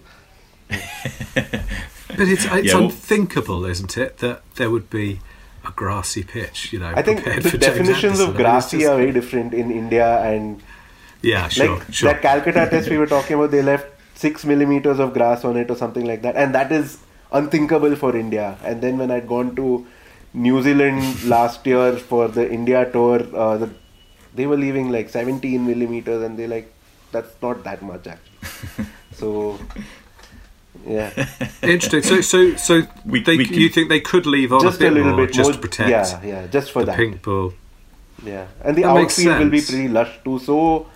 [0.68, 5.20] but it's it's yeah, well, unthinkable, isn't it, that there would be
[5.64, 6.72] a grassy pitch?
[6.72, 10.60] You know, I think the definitions of grassy are very different in India and
[11.22, 11.76] yeah, sure.
[11.78, 12.12] Like sure.
[12.12, 15.70] that Calcutta test we were talking about, they left six millimeters of grass on it
[15.70, 16.98] or something like that, and that is
[17.32, 18.56] unthinkable for India.
[18.64, 19.86] And then when I'd gone to
[20.34, 23.70] New Zealand last year for the India tour, uh, the,
[24.34, 26.72] they were leaving like 17 millimeters, and they like
[27.12, 28.86] that's not that much actually.
[29.12, 29.58] so
[30.86, 31.10] yeah,
[31.62, 32.02] Interesting.
[32.02, 34.80] So, so, so We- they, we can- you think they could leave on just a
[34.80, 35.52] bit a little more bit just more.
[35.54, 36.96] to protect yeah, yeah, just for the that.
[36.96, 37.52] pink ball?
[38.24, 40.38] Yeah, and the That makes outfield will be pretty lush too.
[40.38, 40.86] So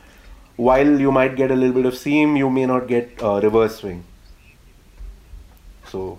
[0.69, 3.77] while you might get a little bit of seam, you may not get uh, reverse
[3.77, 4.05] swing.
[5.89, 6.19] So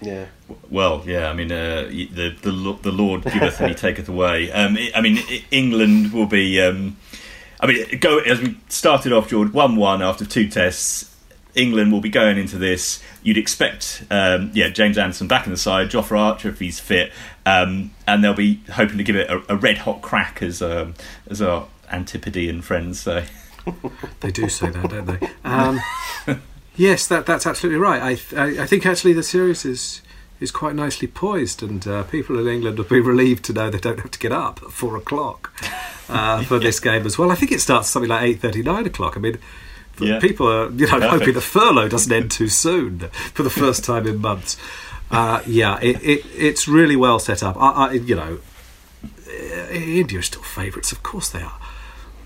[0.00, 0.26] yeah,
[0.70, 4.50] Well, yeah, I mean, uh, the the the Lord giveth and He taketh away.
[4.52, 5.18] Um, I mean,
[5.50, 6.60] England will be.
[6.60, 6.96] Um,
[7.60, 11.14] I mean, go as we started off, George, one-one after two tests.
[11.54, 13.02] England will be going into this.
[13.24, 17.10] You'd expect, um, yeah, James Anderson back in the side, Jofra Archer if he's fit,
[17.44, 20.94] um, and they'll be hoping to give it a, a red hot crack, as um,
[21.28, 23.26] as our Antipodean friends say.
[24.20, 25.28] They do say that, don't they?
[25.44, 25.80] Um,
[26.76, 28.00] yes, that that's absolutely right.
[28.00, 30.00] I, I I think actually the series is
[30.40, 33.78] is quite nicely poised, and uh, people in England will be relieved to know they
[33.78, 35.52] don't have to get up at four o'clock
[36.08, 37.30] uh, for this game as well.
[37.30, 39.16] I think it starts something like eight thirty, nine o'clock.
[39.16, 39.38] I mean.
[40.00, 40.20] Yeah.
[40.20, 41.10] People are, you know, Perfect.
[41.10, 43.00] hoping the furlough doesn't end too soon
[43.34, 44.56] for the first time in months.
[45.10, 47.56] Uh, yeah, it, it, it's really well set up.
[47.56, 48.38] I, I, you know,
[49.72, 51.58] India are still favourites, of course they are.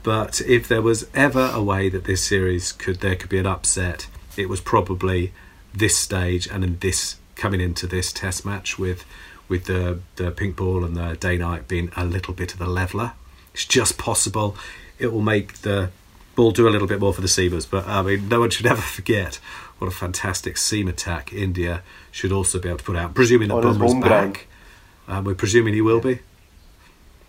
[0.03, 3.47] But if there was ever a way that this series could there could be an
[3.47, 5.33] upset, it was probably
[5.73, 9.05] this stage and in this coming into this test match with
[9.49, 12.67] with the the pink ball and the day night being a little bit of a
[12.67, 13.13] leveler.
[13.53, 14.57] It's just possible.
[14.99, 15.91] It will make the
[16.35, 18.67] ball do a little bit more for the seamers, but I mean, no one should
[18.75, 19.37] ever forget
[19.79, 23.15] what a fantastic seam attack India should also be able to put out.
[23.15, 24.47] Presuming that On Bumrah's back,
[25.09, 26.21] um, we're presuming he will be.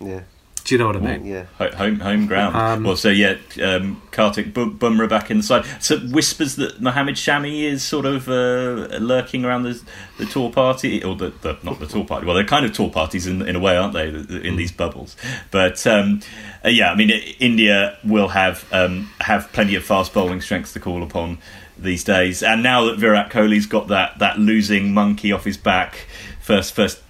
[0.00, 0.20] yeah,
[0.64, 1.26] Do you know what I mean?
[1.26, 1.44] yeah.
[1.74, 2.56] Home home ground.
[2.56, 5.66] Um, well, so yeah, um, Kartik Bum- Bumrah back inside.
[5.78, 9.78] So whispers that Mohammed Shami is sort of uh, lurking around the
[10.16, 12.24] the tour party, or the, the not the tour party.
[12.24, 14.08] Well, they're kind of tour parties in in a way, aren't they?
[14.10, 15.16] the- the- In these bubbles,
[15.50, 16.20] but um,
[16.64, 17.10] uh, yeah, I mean,
[17.40, 21.38] India will have um, have plenty of fast bowling strengths to call upon
[21.76, 22.42] these days.
[22.42, 26.06] And now that Virat Kohli's got that that losing monkey off his back,
[26.40, 27.02] first first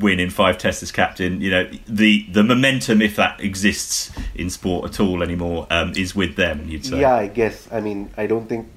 [0.00, 1.40] win in five tests as captain.
[1.40, 6.14] You know, the the momentum, if that exists in sport at all anymore, um, is
[6.14, 6.68] with them.
[6.68, 7.00] You'd say.
[7.00, 7.68] Yeah, I guess.
[7.70, 8.68] I mean, I don't think.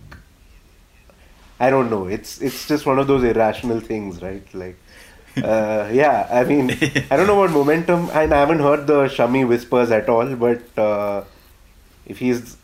[1.59, 2.07] I don't know.
[2.07, 4.45] It's it's just one of those irrational things, right?
[4.53, 4.77] Like,
[5.37, 6.27] uh, yeah.
[6.31, 6.71] I mean,
[7.09, 10.35] I don't know about momentum, and I haven't heard the Shami whispers at all.
[10.35, 11.23] But uh,
[12.05, 12.57] if he's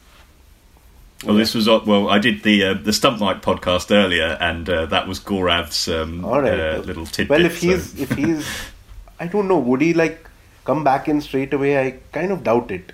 [1.26, 2.09] Well, this was well.
[2.09, 6.26] I did the uh, the Stump Night podcast earlier, and uh, that was Gaurav's um,
[6.26, 7.30] right, uh, little tidbit.
[7.30, 8.47] well, if so- he's if he's,
[9.20, 9.59] I don't know.
[9.59, 10.26] Would he like
[10.63, 11.78] come back in straight away?
[11.78, 12.93] I kind of doubt it.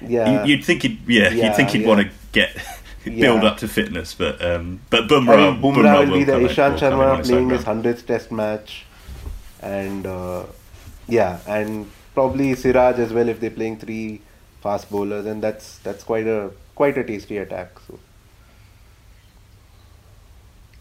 [0.00, 0.42] Yeah.
[0.44, 1.88] You- you'd think he'd yeah, Yeah, you'd think he'd yeah.
[1.88, 2.56] want to get
[3.04, 3.48] build Yeah.
[3.48, 6.40] up to fitness, but um, but I Bumrah, mean, Bumrah will be there.
[6.40, 8.84] Ishant will come in on Sharma playing his hundredth Test match,
[9.62, 10.44] and uh,
[11.08, 14.20] yeah, and probably Siraj as well if they're playing three
[14.62, 17.70] fast bowlers, and that's that's quite a quite a tasty attack.
[17.86, 17.98] So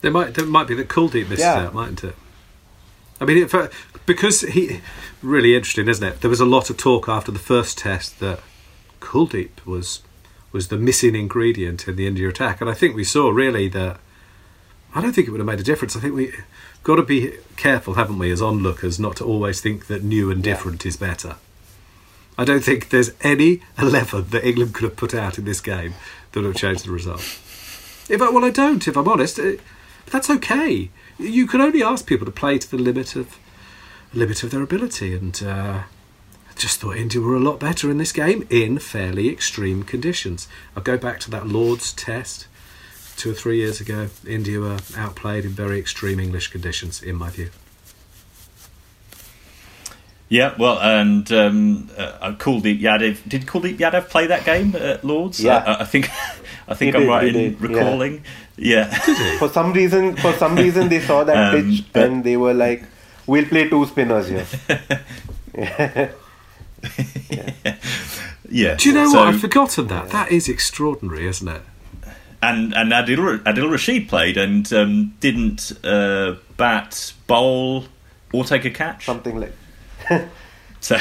[0.02, 1.66] There might there might be that Kuldeep misses Yeah.
[1.66, 2.16] out, mightn't it?
[3.20, 3.50] I mean,
[4.06, 4.82] because he
[5.24, 6.22] really interesting, isn't it?
[6.22, 8.40] There was a lot of talk after the first test that
[9.02, 10.02] Kuldeep was
[10.52, 14.00] was the missing ingredient in the India attack, and I think we saw really that.
[14.96, 15.96] I don't think it would have made a difference.
[15.96, 16.32] I think we
[16.84, 20.46] got to be careful, haven't we, as onlookers, not to always think that new and
[20.46, 20.54] Yeah.
[20.54, 21.36] different is better.
[22.38, 25.96] I don't think there's any eleven that England could have put out in this game
[26.32, 27.24] that would have changed the result.
[28.10, 28.88] Well, I don't.
[28.88, 29.54] If I'm honest, Uh,
[30.06, 30.90] but that's okay.
[31.20, 33.38] You can only ask people to play to the limit of
[34.14, 35.82] limit of their ability, and uh,
[36.50, 40.48] I just thought India were a lot better in this game in fairly extreme conditions.
[40.76, 42.48] I'll go back to that Lord's Test
[43.18, 44.10] two or three years ago.
[44.26, 47.50] India were outplayed in very extreme English conditions, in my view.
[50.30, 55.40] Yeah, well, and um, uh, Kuldeep Yadav did Kuldeep Yadav play that game at Lords?
[55.40, 55.64] Yeah.
[55.66, 56.10] I, I think
[56.68, 58.24] I think He I'm did, right in did, recalling.
[58.58, 58.86] Yeah,
[59.38, 62.54] for some reason, for some reason, they saw that Um, pitch but- and they were
[62.54, 62.84] like,
[63.26, 64.46] "We'll play two spinners here."
[68.50, 68.76] yeah.
[68.76, 69.28] Do you know So- what?
[69.30, 70.10] I've forgotten that.
[70.10, 71.62] That is extraordinary, isn't it?
[72.42, 77.86] and and Adil Adil Rashid played and um, didn't uh, bat, bowl,
[78.34, 79.06] or take a catch.
[79.06, 79.54] Something like.
[80.80, 80.98] so,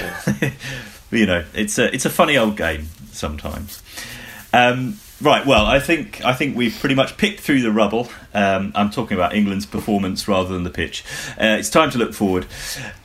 [1.11, 3.83] you know, it's a it's a funny old game sometimes.
[4.53, 5.45] Um, right.
[5.45, 8.09] Well, I think I think we've pretty much picked through the rubble.
[8.33, 11.05] Um, I'm talking about England's performance rather than the pitch.
[11.41, 12.47] Uh, it's time to look forward.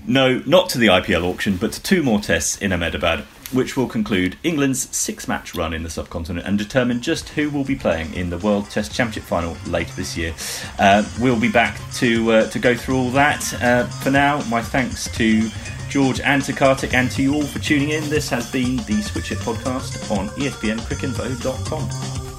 [0.06, 3.88] No, not to the IPL auction, but to two more tests in Ahmedabad, which will
[3.88, 8.30] conclude England's six-match run in the subcontinent and determine just who will be playing in
[8.30, 10.34] the World Test Championship final later this year.
[10.80, 13.54] Uh, we'll be back to uh, to go through all that.
[13.62, 15.50] Uh, for now, my thanks to.
[15.92, 18.10] George and to Kartik and to you all for tuning in.
[18.10, 22.31] This has been the Switch Hit podcast on ESPNcricinfo.com.